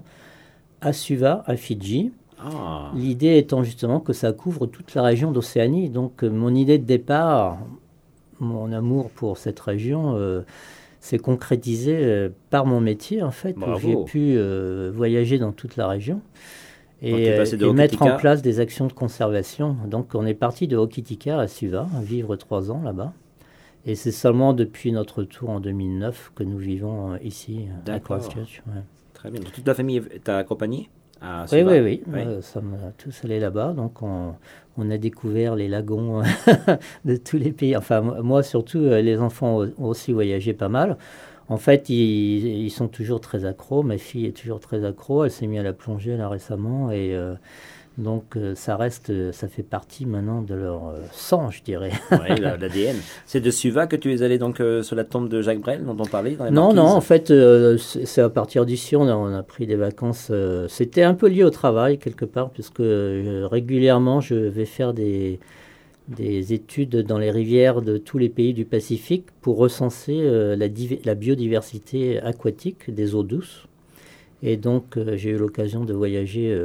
à 0.79 0.93
Suva, 0.93 1.43
à 1.45 1.57
Fidji. 1.57 2.13
Ah. 2.39 2.93
L'idée 2.95 3.37
étant 3.37 3.63
justement 3.63 3.99
que 3.99 4.13
ça 4.13 4.31
couvre 4.31 4.65
toute 4.65 4.95
la 4.95 5.01
région 5.01 5.31
d'Océanie. 5.31 5.89
Donc, 5.89 6.23
mon 6.23 6.55
idée 6.55 6.77
de 6.77 6.85
départ, 6.85 7.57
mon 8.39 8.71
amour 8.71 9.09
pour 9.09 9.37
cette 9.37 9.59
région, 9.59 10.15
s'est 11.07 11.17
concrétisé 11.17 11.95
euh, 11.95 12.29
par 12.49 12.65
mon 12.65 12.81
métier, 12.81 13.23
en 13.23 13.31
fait, 13.31 13.55
où 13.57 13.79
j'ai 13.79 13.95
pu 14.03 14.35
euh, 14.35 14.91
voyager 14.93 15.39
dans 15.39 15.53
toute 15.53 15.77
la 15.77 15.87
région 15.87 16.21
et, 17.01 17.29
euh, 17.29 17.73
mettre 17.73 18.01
en 18.01 18.17
place 18.17 18.41
des 18.41 18.59
actions 18.59 18.87
de 18.87 18.93
conservation. 18.93 19.77
Donc, 19.87 20.15
on 20.15 20.25
est 20.25 20.33
parti 20.33 20.67
de 20.67 20.75
Hokitika 20.75 21.39
à 21.39 21.47
Suva, 21.47 21.87
vivre 22.01 22.35
trois 22.35 22.71
ans 22.71 22.81
là-bas. 22.83 23.13
Et 23.85 23.95
c'est 23.95 24.11
seulement 24.11 24.53
depuis 24.53 24.91
notre 24.91 25.23
tour 25.23 25.49
en 25.49 25.59
2009 25.61 26.33
que 26.35 26.43
nous 26.43 26.57
vivons 26.57 27.15
ici 27.23 27.67
à 27.87 27.99
Christchurch. 27.99 28.61
Très 29.13 29.31
bien. 29.31 29.41
toute 29.41 29.65
la 29.65 29.73
famille 29.73 30.01
t'a 30.23 30.37
accompagné 30.37 30.89
oui, 31.51 31.61
oui, 31.63 31.79
oui, 31.79 32.01
oui. 32.07 32.23
ça 32.41 32.61
m'a 32.61 32.91
tous 32.97 33.23
allé 33.23 33.39
là-bas. 33.39 33.73
Donc, 33.73 34.01
on, 34.01 34.35
on, 34.77 34.91
a 34.91 34.97
découvert 34.97 35.55
les 35.55 35.67
lagons 35.67 36.21
de 37.05 37.15
tous 37.15 37.37
les 37.37 37.51
pays. 37.51 37.75
Enfin, 37.75 38.01
moi, 38.01 38.43
surtout, 38.43 38.79
euh, 38.79 39.01
les 39.01 39.19
enfants 39.19 39.61
ont 39.77 39.85
aussi 39.85 40.13
voyagé 40.13 40.53
pas 40.53 40.69
mal. 40.69 40.97
En 41.49 41.57
fait, 41.57 41.89
ils, 41.89 42.65
ils 42.65 42.69
sont 42.69 42.87
toujours 42.87 43.21
très 43.21 43.45
accros. 43.45 43.83
Ma 43.83 43.97
fille 43.97 44.25
est 44.25 44.37
toujours 44.37 44.59
très 44.59 44.85
accro. 44.85 45.23
Elle 45.23 45.31
s'est 45.31 45.47
mise 45.47 45.59
à 45.59 45.63
la 45.63 45.73
plongée 45.73 46.17
là 46.17 46.29
récemment. 46.29 46.91
Et. 46.91 47.15
Euh, 47.15 47.35
donc 47.97 48.35
euh, 48.35 48.53
ça 48.53 48.77
reste, 48.77 49.09
euh, 49.09 49.31
ça 49.31 49.47
fait 49.47 49.63
partie 49.63 50.05
maintenant 50.05 50.43
de 50.43 50.53
leur 50.53 50.89
euh, 50.89 50.99
sang, 51.11 51.49
je 51.49 51.63
dirais. 51.63 51.91
oui, 52.11 52.39
l'ADN. 52.39 52.95
C'est 53.25 53.41
de 53.41 53.49
Suva 53.49 53.87
que 53.87 53.95
tu 53.95 54.13
es 54.13 54.21
allé 54.21 54.37
donc 54.37 54.61
sur 54.83 54.95
la 54.95 55.03
tombe 55.03 55.29
de 55.29 55.41
Jacques 55.41 55.61
Brel 55.61 55.83
dont 55.83 55.97
on 55.99 56.05
parlait 56.05 56.37
Non, 56.51 56.73
non, 56.73 56.85
en 56.85 57.01
fait, 57.01 57.33
c'est 57.77 58.21
à 58.21 58.29
partir 58.29 58.65
d'ici, 58.65 58.95
on 58.95 59.07
a, 59.07 59.15
on 59.15 59.33
a 59.33 59.41
pris 59.41 59.65
des 59.65 59.75
vacances. 59.75 60.31
C'était 60.67 61.03
un 61.03 61.15
peu 61.15 61.27
lié 61.27 61.43
au 61.43 61.49
travail 61.49 61.97
quelque 61.97 62.25
part, 62.25 62.51
puisque 62.51 62.81
régulièrement 62.81 64.21
je 64.21 64.35
vais 64.35 64.65
faire 64.65 64.93
des, 64.93 65.39
des 66.07 66.53
études 66.53 66.97
dans 66.97 67.17
les 67.17 67.31
rivières 67.31 67.81
de 67.81 67.97
tous 67.97 68.19
les 68.19 68.29
pays 68.29 68.53
du 68.53 68.65
Pacifique 68.65 69.25
pour 69.41 69.57
recenser 69.57 70.21
la, 70.55 70.67
la 71.03 71.15
biodiversité 71.15 72.19
aquatique 72.19 72.93
des 72.93 73.15
eaux 73.15 73.23
douces. 73.23 73.67
Et 74.43 74.55
donc, 74.55 74.99
j'ai 75.15 75.31
eu 75.31 75.37
l'occasion 75.37 75.83
de 75.83 75.93
voyager 75.93 76.55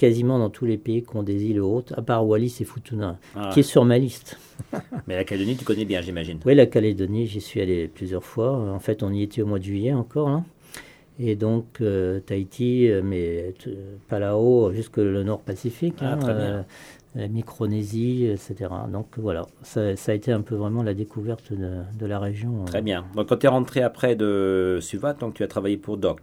quasiment 0.00 0.38
dans 0.38 0.48
tous 0.48 0.64
les 0.64 0.78
pays 0.78 1.02
qui 1.02 1.14
ont 1.14 1.22
des 1.22 1.44
îles 1.44 1.60
hautes, 1.60 1.92
à 1.94 2.00
part 2.00 2.26
Wallis 2.26 2.56
et 2.60 2.64
Futuna, 2.64 3.18
ah. 3.36 3.50
qui 3.52 3.60
est 3.60 3.62
sur 3.62 3.84
ma 3.84 3.98
liste. 3.98 4.38
mais 5.06 5.14
la 5.14 5.24
Calédonie, 5.24 5.56
tu 5.58 5.64
connais 5.66 5.84
bien, 5.84 6.00
j'imagine. 6.00 6.38
Oui, 6.46 6.54
la 6.54 6.64
Calédonie, 6.64 7.26
j'y 7.26 7.42
suis 7.42 7.60
allé 7.60 7.86
plusieurs 7.86 8.24
fois. 8.24 8.50
En 8.50 8.78
fait, 8.78 9.02
on 9.02 9.12
y 9.12 9.22
était 9.22 9.42
au 9.42 9.46
mois 9.46 9.58
de 9.58 9.64
juillet 9.64 9.92
encore. 9.92 10.28
Hein. 10.28 10.46
Et 11.18 11.36
donc, 11.36 11.82
euh, 11.82 12.18
Tahiti, 12.20 12.90
euh, 12.90 13.02
mais 13.04 13.54
euh, 13.66 13.96
Palau, 14.08 14.72
jusque 14.72 14.96
le 14.96 15.22
nord 15.22 15.42
Pacifique. 15.42 15.96
Ah, 16.00 16.18
hein, 16.22 16.64
la 17.14 17.28
Micronésie, 17.28 18.24
etc. 18.24 18.70
Donc 18.90 19.18
voilà, 19.18 19.44
ça, 19.62 19.80
a 19.80 20.14
été 20.14 20.30
un 20.32 20.42
peu 20.42 20.54
vraiment 20.54 20.84
la 20.84 20.94
découverte 20.94 21.52
de, 21.52 22.06
la 22.06 22.18
région. 22.20 22.64
Très 22.66 22.82
bien. 22.82 23.04
Donc 23.16 23.28
quand 23.28 23.36
tu 23.36 23.46
es 23.46 23.48
rentré 23.48 23.82
après 23.82 24.14
de 24.14 24.78
Suvat, 24.80 25.14
donc 25.14 25.34
tu 25.34 25.42
as 25.42 25.48
travaillé 25.48 25.76
pour 25.76 25.96
DOC 25.98 26.20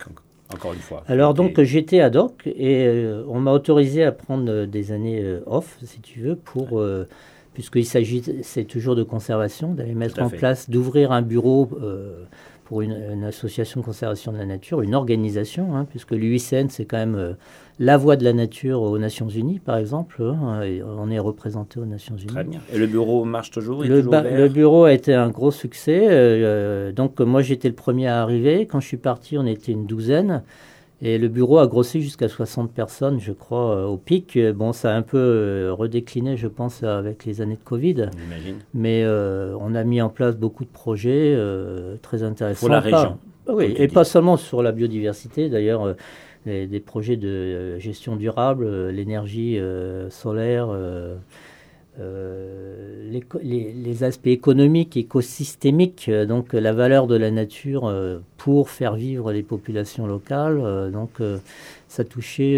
encore 0.53 0.73
une 0.73 0.79
fois. 0.79 1.03
Alors 1.07 1.33
donc 1.33 1.61
j'étais 1.61 1.99
ad 1.99 2.15
hoc 2.15 2.43
et 2.45 2.85
euh, 2.85 3.23
on 3.27 3.39
m'a 3.39 3.51
autorisé 3.51 4.03
à 4.03 4.11
prendre 4.11 4.49
euh, 4.49 4.65
des 4.65 4.91
années 4.91 5.21
euh, 5.21 5.41
off, 5.45 5.77
si 5.83 5.99
tu 5.99 6.19
veux, 6.21 6.35
pour 6.35 6.81
puisqu'il 7.53 7.85
s'agit, 7.85 8.21
c'est 8.43 8.65
toujours 8.65 8.95
de 8.95 9.01
conservation, 9.01 9.73
d'aller 9.73 9.95
mettre 9.95 10.21
en 10.21 10.29
place, 10.29 10.69
d'ouvrir 10.69 11.11
un 11.11 11.23
bureau 11.23 11.67
pour 12.67 12.81
une, 12.81 12.97
une 13.13 13.23
association 13.23 13.79
de 13.79 13.85
conservation 13.85 14.33
de 14.33 14.37
la 14.37 14.45
nature, 14.45 14.81
une 14.81 14.93
organisation, 14.93 15.73
hein, 15.73 15.85
puisque 15.89 16.11
l'UICN, 16.11 16.67
c'est 16.67 16.83
quand 16.83 16.97
même 16.97 17.15
euh, 17.15 17.31
la 17.79 17.95
voix 17.95 18.17
de 18.17 18.25
la 18.25 18.33
nature 18.33 18.81
aux 18.81 18.97
Nations 18.97 19.29
Unies, 19.29 19.59
par 19.59 19.77
exemple. 19.77 20.21
hein, 20.21 20.61
et 20.63 20.83
on 20.83 21.09
est 21.09 21.17
représenté 21.19 21.79
aux 21.79 21.85
Nations 21.85 22.17
Unies. 22.17 22.25
Très 22.27 22.43
bien. 22.43 22.59
Et 22.73 22.77
le 22.77 22.87
bureau 22.87 23.23
marche 23.23 23.51
toujours 23.51 23.83
Le, 23.83 24.01
toujours 24.03 24.21
le 24.21 24.47
bureau 24.49 24.83
a 24.83 24.91
été 24.91 25.13
un 25.13 25.29
gros 25.29 25.51
succès. 25.51 26.07
euh, 26.09 26.11
euh, 26.11 26.91
donc, 26.91 27.21
moi, 27.21 27.41
j'étais 27.41 27.69
le 27.69 27.73
premier 27.75 28.07
à 28.07 28.21
arriver. 28.21 28.65
Quand 28.65 28.81
je 28.81 28.87
suis 28.87 28.97
parti, 28.97 29.37
on 29.37 29.45
était 29.45 29.71
une 29.71 29.85
douzaine. 29.85 30.43
Et 31.01 31.17
le 31.19 31.27
bureau 31.27 31.59
a 31.59 31.67
grossi 31.67 32.01
jusqu'à 32.01 32.27
60 32.27 32.71
personnes, 32.71 33.19
je 33.19 33.31
crois, 33.31 33.75
euh, 33.75 33.85
au 33.85 33.97
pic. 33.97 34.35
Euh, 34.35 34.51
Bon, 34.51 34.73
ça 34.73 34.93
a 34.93 34.97
un 34.97 35.03
peu 35.03 35.17
euh, 35.19 35.71
redécliné, 35.73 36.37
je 36.37 36.47
pense, 36.47 36.81
avec 36.81 37.23
les 37.25 37.39
années 37.41 37.55
de 37.55 37.63
Covid. 37.63 38.09
J'imagine. 38.19 38.55
Mais 38.73 39.03
euh, 39.03 39.55
on 39.59 39.75
a 39.75 39.83
mis 39.83 40.01
en 40.01 40.09
place 40.09 40.35
beaucoup 40.35 40.63
de 40.65 40.69
projets 40.71 41.33
euh, 41.35 41.97
très 42.01 42.23
intéressants. 42.23 42.59
Pour 42.61 42.69
la 42.69 42.79
région, 42.79 43.17
Ah 43.47 43.53
oui, 43.53 43.75
et 43.77 43.87
pas 43.87 44.03
seulement 44.05 44.37
sur 44.37 44.63
la 44.63 44.71
biodiversité. 44.71 45.49
D'ailleurs, 45.49 45.85
euh, 45.85 45.93
les- 46.47 46.65
des 46.65 46.79
projets 46.79 47.15
de 47.17 47.77
gestion 47.77 48.15
durable, 48.15 48.87
l'énergie 48.89 49.59
solaire, 50.09 50.69
euh, 51.99 53.09
les, 53.41 53.73
les 53.73 54.03
aspects 54.03 54.27
économiques, 54.27 54.97
écosystémiques, 54.97 56.07
euh, 56.09 56.25
donc 56.25 56.53
euh, 56.53 56.59
la 56.59 56.73
valeur 56.73 57.07
de 57.07 57.15
la 57.15 57.31
nature 57.31 57.85
euh, 57.85 58.19
pour 58.37 58.69
faire 58.69 58.95
vivre 58.95 59.31
les 59.31 59.43
populations 59.43 60.05
locales. 60.05 60.91
donc 60.91 61.19
ça 61.87 62.03
touchait 62.03 62.57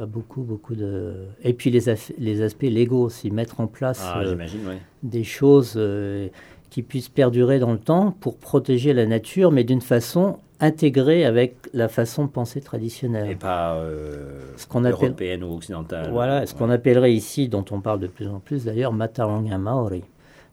à 0.00 0.04
beaucoup, 0.06 0.42
beaucoup 0.42 0.74
de... 0.74 1.14
Et 1.44 1.52
puis 1.52 1.70
les, 1.70 1.94
les 2.18 2.42
aspects 2.42 2.62
légaux 2.62 3.04
aussi, 3.04 3.30
mettre 3.30 3.60
en 3.60 3.66
place 3.66 4.02
Ah, 4.02 4.24
des 5.02 5.24
choses 5.24 5.80
qui 6.70 6.82
puissent 6.82 7.08
perdurer 7.08 7.60
dans 7.60 7.72
le 7.72 7.78
temps 7.78 8.16
pour 8.20 8.36
protéger 8.36 8.92
la 8.92 9.06
nature, 9.06 9.52
mais 9.52 9.62
d'une 9.62 9.80
façon 9.80 10.38
intégrée 10.62 11.24
avec 11.24 11.56
la 11.74 11.88
façon 11.88 12.24
de 12.24 12.30
penser 12.30 12.60
traditionnelle. 12.60 13.30
Et 13.30 13.34
pas 13.34 13.74
euh, 13.74 14.40
Ce 14.56 14.66
qu'on 14.66 14.84
appelle- 14.84 15.08
européenne 15.08 15.44
ou 15.44 15.52
occidentale. 15.54 16.08
Voilà, 16.12 16.46
ce 16.46 16.54
qu'on 16.54 16.70
appellerait 16.70 17.12
ici, 17.12 17.48
dont 17.48 17.64
on 17.72 17.80
parle 17.80 17.98
de 18.00 18.06
plus 18.06 18.28
en 18.28 18.38
plus 18.38 18.64
d'ailleurs, 18.64 18.92
Mataranga 18.92 19.58
Maori. 19.58 20.04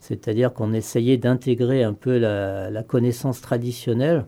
C'est-à-dire 0.01 0.51
qu'on 0.53 0.73
essayait 0.73 1.17
d'intégrer 1.17 1.83
un 1.83 1.93
peu 1.93 2.17
la, 2.17 2.69
la 2.71 2.83
connaissance 2.83 3.39
traditionnelle, 3.41 4.25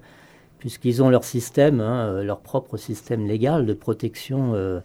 puisqu'ils 0.59 1.01
ont 1.01 1.09
leur 1.09 1.23
système, 1.23 1.79
hein, 1.81 2.07
euh, 2.09 2.23
leur 2.23 2.41
propre 2.41 2.77
système 2.77 3.25
légal 3.25 3.65
de 3.65 3.73
protection, 3.73 4.51
euh, 4.53 4.79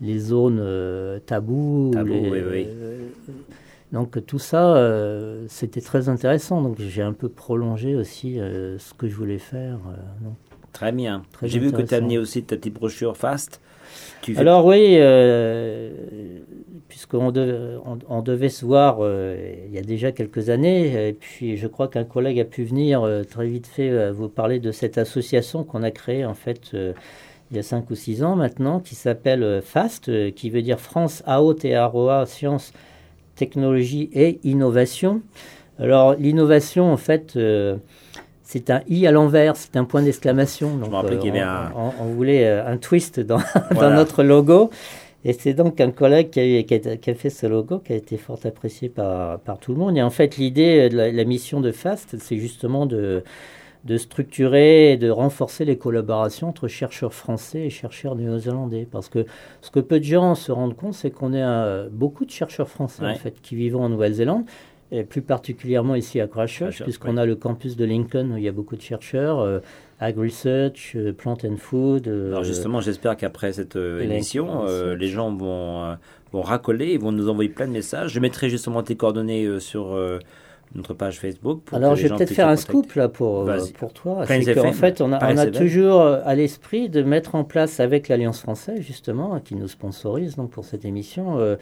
les 0.00 0.18
zones 0.18 0.60
euh, 0.62 1.18
taboues. 1.18 1.90
Les- 2.06 2.30
oui, 2.30 2.42
oui. 2.50 2.66
Donc 3.92 4.24
tout 4.26 4.38
ça, 4.38 4.76
euh, 4.76 5.44
c'était 5.48 5.80
très 5.80 6.08
intéressant. 6.08 6.62
Donc 6.62 6.76
j'ai 6.78 7.02
un 7.02 7.12
peu 7.12 7.28
prolongé 7.28 7.94
aussi 7.94 8.38
euh, 8.38 8.78
ce 8.78 8.92
que 8.94 9.08
je 9.08 9.14
voulais 9.14 9.38
faire. 9.38 9.78
euh, 9.88 10.24
donc. 10.24 10.36
Très 10.72 10.92
bien. 10.92 11.22
J'ai 11.42 11.58
vu 11.58 11.72
que 11.72 11.82
tu 11.82 11.94
as 11.94 11.98
amené 11.98 12.18
aussi 12.18 12.44
ta 12.44 12.56
petite 12.56 12.74
brochure 12.74 13.16
Fast. 13.16 13.60
Tu 14.20 14.36
Alors 14.36 14.66
oui, 14.66 14.98
puisqu'on 16.88 17.30
de- 17.32 17.78
on, 17.84 17.98
on 18.08 18.22
devait 18.22 18.50
se 18.50 18.64
voir 18.64 18.98
il 19.00 19.72
y 19.72 19.78
a 19.78 19.82
déjà 19.82 20.12
quelques 20.12 20.50
années, 20.50 21.08
et 21.08 21.14
puis 21.14 21.56
je 21.56 21.66
crois 21.66 21.88
qu'un 21.88 22.04
collègue 22.04 22.38
a 22.38 22.44
pu 22.44 22.64
venir 22.64 23.08
très 23.30 23.46
vite 23.48 23.66
fait 23.66 24.10
vous 24.12 24.28
parler 24.28 24.60
de 24.60 24.72
cette 24.72 24.98
association 24.98 25.64
qu'on 25.64 25.82
a 25.82 25.90
créée 25.90 26.24
en 26.26 26.34
fait 26.34 26.72
il 27.50 27.56
y 27.56 27.58
a 27.58 27.62
5 27.62 27.90
ou 27.90 27.94
6 27.94 28.22
ans 28.22 28.36
maintenant, 28.36 28.78
qui 28.78 28.94
s'appelle 28.94 29.62
FAST, 29.62 30.34
qui 30.34 30.50
veut 30.50 30.60
dire 30.62 30.78
France 30.78 31.22
AOTROA, 31.26 32.26
Sciences, 32.26 32.72
Technologie 33.38 34.10
et 34.12 34.38
Innovation. 34.44 35.22
Alors 35.78 36.14
l'innovation 36.14 36.92
en 36.92 36.96
fait... 36.98 37.34
euh, 37.36 37.76
c'est 38.50 38.70
un 38.70 38.80
i 38.88 39.06
à 39.06 39.10
l'envers, 39.12 39.56
c'est 39.56 39.76
un 39.76 39.84
point 39.84 40.00
d'exclamation. 40.02 40.78
Donc, 40.78 40.88
euh, 41.04 41.08
on- 41.18 41.32
un- 41.44 41.72
on, 41.76 41.92
on 42.04 42.06
voulait 42.14 42.46
euh, 42.46 42.66
un 42.66 42.78
twist 42.78 43.20
dans, 43.20 43.36
Voilà. 43.72 43.90
dans 43.90 43.94
notre 43.96 44.22
logo. 44.22 44.70
Et 45.22 45.34
c'est 45.34 45.52
donc 45.52 45.82
un 45.82 45.90
collègue 45.90 46.30
qui 46.30 46.40
a, 46.40 46.46
eu- 46.46 46.64
qui 46.64 46.74
a- 46.76 46.96
qui 46.96 47.10
a 47.10 47.14
fait 47.14 47.28
ce 47.28 47.46
logo, 47.46 47.80
qui 47.80 47.92
a 47.92 47.96
été 47.96 48.16
fort 48.16 48.38
apprécié 48.44 48.88
par, 48.88 49.38
par 49.40 49.58
tout 49.58 49.72
le 49.74 49.78
monde. 49.78 49.98
Et 49.98 50.02
en 50.02 50.08
fait, 50.08 50.38
l'idée 50.38 50.88
de 50.88 50.96
la, 50.96 51.12
la 51.12 51.24
mission 51.24 51.60
de 51.60 51.70
FAST, 51.72 52.16
c'est 52.18 52.38
justement 52.38 52.86
de, 52.86 53.22
de 53.84 53.96
structurer 53.96 54.92
et 54.92 54.96
de 54.96 55.08
renforcer 55.10 55.64
les 55.64 55.78
collaborations 55.78 56.48
entre 56.48 56.68
chercheurs 56.68 57.14
français 57.14 57.60
et 57.66 57.70
chercheurs 57.70 58.16
néo-zélandais. 58.16 58.86
Parce 58.90 59.08
que 59.08 59.24
ce 59.60 59.70
que 59.70 59.80
peu 59.80 59.98
de 60.00 60.04
gens 60.04 60.34
se 60.34 60.50
rendent 60.52 60.76
compte, 60.76 60.94
c'est 60.94 61.10
qu'on 61.10 61.32
est 61.32 61.42
euh, 61.42 61.88
beaucoup 61.90 62.24
de 62.24 62.30
chercheurs 62.30 62.68
français 62.68 63.02
Ouais. 63.04 63.12
en 63.12 63.14
fait, 63.14 63.40
qui 63.40 63.54
vivent 63.54 63.76
en 63.76 63.88
Nouvelle-Zélande. 63.88 64.44
Et 64.90 65.04
plus 65.04 65.20
particulièrement 65.20 65.94
ici 65.96 66.18
à 66.18 66.26
Christchurch, 66.26 66.82
puisqu'on 66.82 67.18
a 67.18 67.26
le 67.26 67.36
campus 67.36 67.76
de 67.76 67.84
Lincoln 67.84 68.30
où 68.32 68.36
il 68.38 68.42
y 68.42 68.48
a 68.48 68.52
beaucoup 68.52 68.74
de 68.74 68.80
chercheurs, 68.80 69.38
euh, 69.40 69.58
Ag 70.00 70.16
Research, 70.16 70.92
euh, 70.96 71.12
Plant 71.12 71.36
and 71.44 71.58
Food. 71.58 72.08
euh, 72.08 72.30
Alors 72.30 72.42
justement, 72.44 72.80
j'espère 72.80 73.14
qu'après 73.18 73.52
cette 73.52 73.76
euh, 73.76 74.00
émission, 74.00 74.64
les 74.98 75.08
gens 75.08 75.30
vont, 75.34 75.94
vont 76.32 76.40
racoler 76.40 76.86
et 76.92 76.98
vont 76.98 77.12
nous 77.12 77.28
envoyer 77.28 77.50
plein 77.50 77.66
de 77.66 77.72
messages. 77.72 78.12
Je 78.12 78.20
mettrai 78.20 78.48
justement 78.48 78.82
tes 78.82 78.96
coordonnées 78.96 79.60
sur 79.60 79.94
notre 80.74 80.94
page 80.94 81.18
Facebook. 81.18 81.62
Pour 81.64 81.76
Alors, 81.78 81.96
je 81.96 82.02
vais 82.02 82.08
peut-être 82.18 82.28
faire 82.34 82.48
un 82.48 82.56
scoop 82.56 82.92
là 82.94 83.08
pour, 83.08 83.40
euh, 83.40 83.44
pour 83.78 83.92
toi. 83.92 84.24
C'est 84.44 84.52
qu'en 84.54 84.72
fait, 84.72 85.00
on 85.00 85.12
a, 85.12 85.18
on 85.32 85.36
a 85.38 85.46
toujours 85.58 86.00
euh, 86.00 86.20
à 86.24 86.34
l'esprit 86.34 86.88
de 86.88 87.02
mettre 87.02 87.34
en 87.34 87.44
place 87.44 87.80
avec 87.80 88.08
l'Alliance 88.08 88.40
française, 88.40 88.80
justement, 88.80 89.40
qui 89.40 89.54
nous 89.54 89.68
sponsorise 89.68 90.36
donc, 90.36 90.50
pour 90.50 90.64
cette 90.64 90.84
émission, 90.84 91.38
euh, 91.38 91.56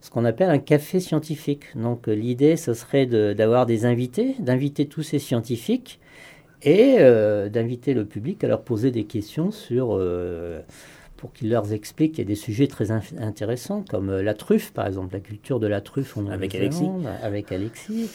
ce 0.00 0.10
qu'on 0.10 0.24
appelle 0.24 0.50
un 0.50 0.58
café 0.58 1.00
scientifique. 1.00 1.64
Donc, 1.76 2.08
euh, 2.08 2.12
l'idée, 2.14 2.56
ce 2.56 2.74
serait 2.74 3.06
de- 3.06 3.32
d'avoir 3.32 3.66
des 3.66 3.84
invités, 3.84 4.34
d'inviter 4.40 4.86
tous 4.86 5.02
ces 5.02 5.18
scientifiques 5.18 5.98
et 6.62 6.96
euh, 6.98 7.48
d'inviter 7.48 7.94
le 7.94 8.04
public 8.04 8.42
à 8.42 8.48
leur 8.48 8.62
poser 8.62 8.90
des 8.90 9.04
questions 9.04 9.50
sur. 9.52 9.96
Euh, 11.18 11.20
pour 11.20 11.32
qu'ils 11.32 11.50
leur 11.50 11.72
expliquent 11.72 12.12
qu'il 12.12 12.24
y 12.24 12.26
a 12.26 12.28
des 12.28 12.34
sujets 12.34 12.66
très 12.66 12.90
in- 12.90 13.00
intéressants, 13.20 13.84
comme 13.88 14.10
euh, 14.10 14.22
la 14.22 14.34
truffe, 14.34 14.72
par 14.72 14.86
exemple, 14.86 15.14
la 15.14 15.20
culture 15.20 15.60
de 15.60 15.66
la 15.66 15.80
truffe 15.80 16.16
en 16.16 16.26
Avec 16.28 16.54
Nouvelle-Zélande, 16.54 17.06
Avec 17.22 17.52
Alexis. 17.52 18.10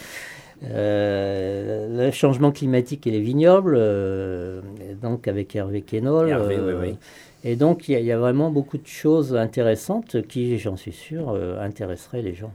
Euh, 0.66 2.06
le 2.06 2.12
changement 2.12 2.52
climatique 2.52 3.06
et 3.06 3.12
les 3.12 3.20
vignobles, 3.20 3.76
euh, 3.78 4.62
et 4.90 4.94
donc 4.94 5.28
avec 5.28 5.54
Hervé 5.56 5.82
Quénol. 5.82 6.30
Hervé, 6.30 6.56
euh, 6.58 6.80
oui, 6.82 6.90
oui. 6.92 6.98
Et 7.44 7.58
donc, 7.58 7.90
il 7.90 8.00
y, 8.00 8.04
y 8.04 8.12
a 8.14 8.18
vraiment 8.18 8.50
beaucoup 8.50 8.78
de 8.78 8.88
choses 8.88 9.36
intéressantes 9.36 10.26
qui, 10.28 10.58
j'en 10.58 10.78
suis 10.78 10.94
sûr, 10.94 11.32
euh, 11.32 11.60
intéresseraient 11.60 12.22
les 12.22 12.34
gens. 12.34 12.54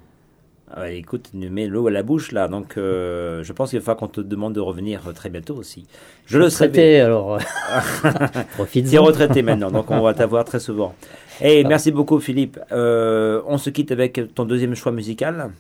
Ah 0.75 0.91
écoute, 0.91 1.31
tu 1.31 1.39
nous 1.39 1.51
mets 1.51 1.67
l'eau 1.67 1.87
à 1.87 1.91
la 1.91 2.03
bouche 2.03 2.33
là, 2.33 2.47
donc 2.47 2.77
euh, 2.77 3.43
je 3.43 3.53
pense 3.55 3.71
qu'il 3.71 3.81
va 3.81 3.95
qu'on 3.95 4.07
te 4.07 4.21
demande 4.21 4.53
de 4.53 4.61
revenir 4.61 5.09
euh, 5.09 5.13
très 5.13 5.31
bientôt 5.31 5.55
aussi. 5.55 5.87
Je 6.27 6.39
le 6.39 6.51
savais. 6.51 6.73
Traité, 6.73 7.01
alors, 7.01 7.35
euh, 7.35 8.11
profite 8.55 8.87
Tu 8.87 8.95
es 8.95 8.99
retraité 8.99 9.41
maintenant, 9.41 9.71
donc 9.71 9.91
on 9.91 10.01
va 10.03 10.13
t'avoir 10.13 10.45
très 10.45 10.61
souvent. 10.61 10.95
Et 11.41 11.65
merci 11.65 11.91
beaucoup 11.91 12.21
Philippe. 12.21 12.59
Euh, 12.71 13.41
on 13.47 13.57
se 13.57 13.71
quitte 13.71 13.93
avec 13.93 14.35
ton 14.35 14.45
deuxième 14.45 14.75
choix 14.75 14.93
musical. 14.93 15.51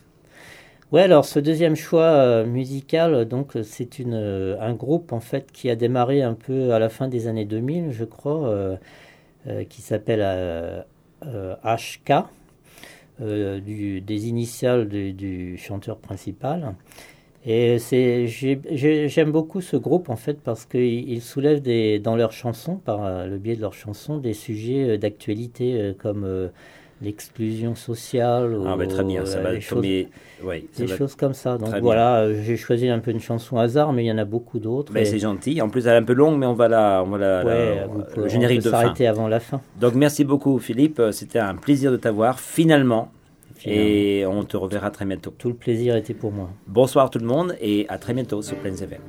Ouais, 0.92 1.02
alors 1.02 1.24
ce 1.24 1.38
deuxième 1.38 1.76
choix 1.76 2.44
musical, 2.44 3.26
donc 3.26 3.52
c'est 3.62 3.98
une 3.98 4.56
un 4.60 4.72
groupe 4.74 5.12
en 5.12 5.20
fait 5.20 5.52
qui 5.52 5.70
a 5.70 5.76
démarré 5.76 6.22
un 6.22 6.34
peu 6.34 6.72
à 6.72 6.78
la 6.78 6.88
fin 6.88 7.08
des 7.08 7.28
années 7.28 7.44
2000, 7.44 7.92
je 7.92 8.04
crois, 8.04 8.48
euh, 8.48 8.76
qui 9.68 9.80
s'appelle 9.82 10.84
HK, 11.22 12.24
euh, 13.20 13.60
des 13.60 14.28
initiales 14.28 14.88
du, 14.88 15.56
chanteur 15.58 15.98
principal. 15.98 16.74
Et 17.44 17.78
j'aime 17.78 19.32
beaucoup 19.32 19.60
ce 19.60 19.76
groupe 19.76 20.10
en 20.10 20.16
fait 20.16 20.40
parce 20.40 20.66
qu'ils 20.66 21.10
ils 21.10 21.22
soulèvent 21.22 21.62
des, 21.62 21.98
dans 21.98 22.16
leurs 22.16 22.32
chansons, 22.32 22.76
par 22.76 23.26
le 23.26 23.38
biais 23.38 23.56
de 23.56 23.60
leurs 23.60 23.74
chansons, 23.74 24.18
des 24.18 24.34
sujets 24.34 24.90
euh, 24.90 24.98
d'actualité 24.98 25.80
euh, 25.80 25.94
comme 25.96 26.50
l'exclusion 27.02 27.74
sociale. 27.74 28.56
Ah 28.66 28.74
ou, 28.74 28.78
bah, 28.78 28.86
très 28.86 29.04
bien, 29.04 29.24
ça 29.24 29.38
euh, 29.38 29.42
va 29.42 29.52
les 29.52 29.60
choses- 29.60 29.76
tomber. 29.76 30.08
Ouais, 30.42 30.64
ça 30.72 30.82
des 30.84 30.90
va- 30.90 30.96
choses 30.96 31.14
comme 31.14 31.34
ça. 31.34 31.58
Donc 31.58 31.70
Très 31.70 31.80
voilà, 31.80 32.20
euh, 32.20 32.42
j'ai 32.44 32.56
choisi 32.56 32.88
un 32.88 32.98
peu 32.98 33.10
une 33.10 33.20
chanson 33.20 33.56
hasard, 33.58 33.92
mais 33.92 34.04
il 34.04 34.06
y 34.06 34.12
en 34.12 34.18
a 34.18 34.24
beaucoup 34.24 34.58
d'autres. 34.58 34.96
Et- 34.96 35.04
c'est 35.04 35.18
gentil. 35.18 35.60
En 35.62 35.68
plus, 35.68 35.86
elle 35.86 35.94
est 35.94 35.98
un 35.98 36.02
peu 36.04 36.12
longue, 36.12 36.38
mais 36.38 36.46
on 36.46 36.54
va 36.54 36.68
la, 36.68 37.02
on 37.04 37.10
va 37.10 37.18
la, 37.18 37.44
ouais, 37.44 37.74
la- 37.76 37.86
vous 37.86 37.98
le 37.98 38.04
pouvez- 38.04 38.26
on 38.26 38.28
générique 38.28 38.58
peut 38.62 38.66
de 38.66 38.70
fin. 38.70 38.80
s'arrêter 38.82 39.06
avant 39.06 39.28
la 39.28 39.40
fin. 39.40 39.60
Donc 39.80 39.94
merci 39.94 40.24
beaucoup 40.24 40.58
Philippe. 40.58 40.98
Euh, 41.00 41.12
C'était 41.12 41.38
un 41.40 41.54
plaisir 41.56 41.90
de 41.92 41.96
t'avoir 41.96 42.38
finalement. 42.40 43.10
Finalement. 43.56 43.84
Et 43.84 44.24
on 44.26 44.44
te 44.44 44.56
reverra 44.56 44.90
très 44.92 45.04
bientôt. 45.04 45.34
Tout 45.36 45.48
le 45.48 45.54
plaisir 45.54 45.96
était 45.96 46.14
pour 46.14 46.30
moi. 46.30 46.48
Bonsoir 46.68 47.10
tout 47.10 47.18
le 47.18 47.26
monde 47.26 47.56
et 47.60 47.86
à 47.88 47.98
très 47.98 48.14
bientôt 48.14 48.40
sur 48.40 48.56
Plains 48.58 48.76
FM. 48.76 49.00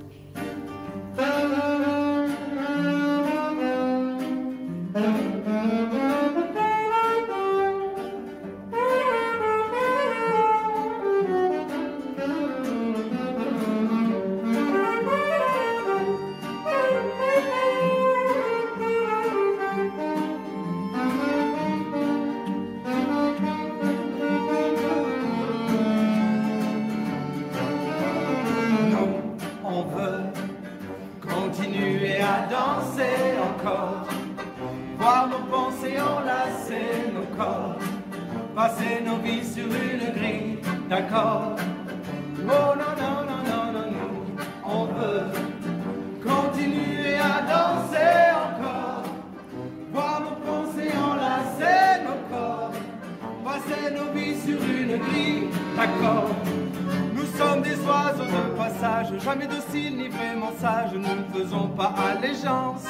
Jamais 59.29 59.47
dociles 59.47 59.95
ni 59.95 60.07
vraiment 60.07 60.51
sages, 60.59 60.93
nous 60.93 61.01
ne 61.01 61.25
faisons 61.33 61.67
pas 61.67 61.93
allégeance 62.11 62.87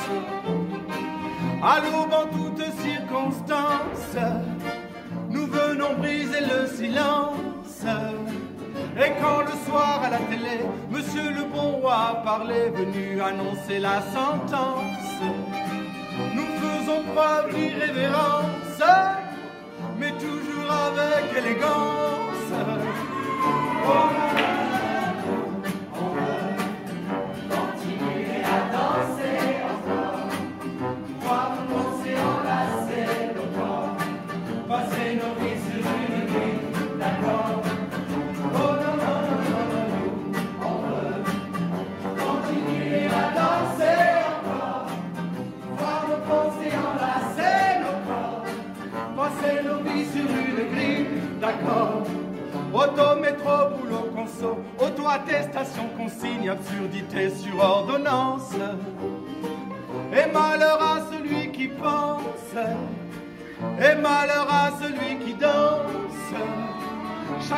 à 1.62 1.80
l'aube 1.82 2.14
en 2.14 2.28
toutes 2.28 2.64
circonstances. 2.82 4.16
Nous 5.30 5.48
venons 5.48 5.96
briser 5.98 6.40
le 6.40 6.68
silence. 6.68 7.84
Et 8.98 9.12
quand 9.22 9.42
le 9.42 9.56
soir 9.68 10.02
à 10.02 10.10
la 10.12 10.18
télé, 10.30 10.60
Monsieur 10.90 11.30
le 11.30 11.44
bon 11.44 11.72
roi 11.82 12.22
parlait, 12.24 12.70
venu 12.70 13.22
annoncer 13.22 13.80
la 13.80 14.02
sentence, 14.14 15.20
nous 16.36 16.50
faisons 16.62 17.04
preuve 17.14 17.54
d'irrévérence, 17.54 18.82
mais 20.00 20.12
toujours 20.12 20.72
avec 20.72 21.38
élégance. 21.38 22.50
Oh, 23.86 24.59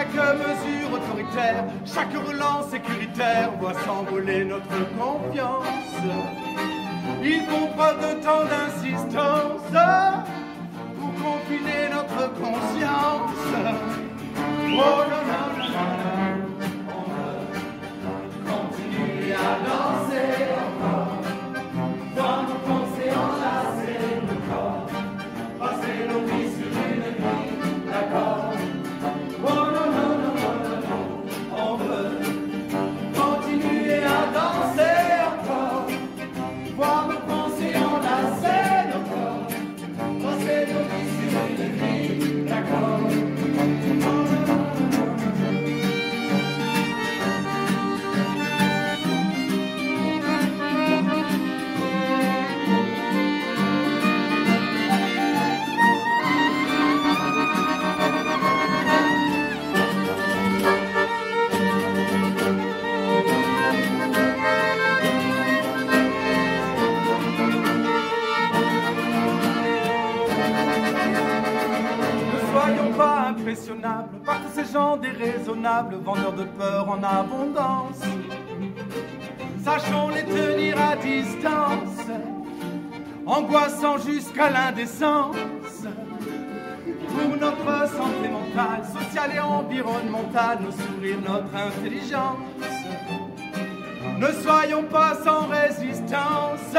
Chaque 0.02 0.16
mesure 0.16 0.94
autoritaire, 0.94 1.64
chaque 1.86 2.14
relance 2.28 2.70
sécuritaire 2.72 3.52
voit 3.60 3.76
s'envoler 3.86 4.44
notre 4.46 4.66
confiance. 4.98 5.68
Ils 7.24 7.42
font 7.42 7.68
preuve 7.78 8.00
de 8.00 8.24
tant 8.24 8.44
d'insistance 8.46 9.62
pour 10.98 11.14
confiner 11.24 11.90
notre 11.92 12.34
conscience. 12.34 13.46
Oh 14.74 15.04
non, 15.08 15.24
non, 15.30 15.46
non, 15.60 15.70
on 16.90 17.02
veut 17.14 17.46
continuer 18.50 19.34
à 19.34 19.38
danser 19.68 20.11
déraisonnables, 75.22 75.96
vendeurs 76.04 76.34
de 76.34 76.44
peur 76.44 76.90
en 76.90 77.04
abondance. 77.04 78.02
Sachons 79.64 80.10
les 80.10 80.24
tenir 80.24 80.76
à 80.80 80.96
distance, 80.96 82.08
angoissant 83.26 83.98
jusqu'à 83.98 84.50
l'indécence. 84.50 85.36
Pour 87.10 87.38
notre 87.38 87.90
santé 87.90 88.30
mentale, 88.30 88.84
sociale 88.86 89.32
et 89.36 89.40
environnementale, 89.40 90.60
nos 90.64 90.72
sourires, 90.72 91.22
notre 91.22 91.56
intelligence. 91.56 92.38
Ne 94.18 94.32
soyons 94.42 94.84
pas 94.84 95.16
sans 95.24 95.48
résistance, 95.48 96.74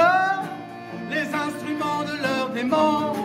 les 1.11 1.29
instruments 1.35 2.03
de 2.05 2.23
leur 2.23 2.49
démence. 2.51 3.23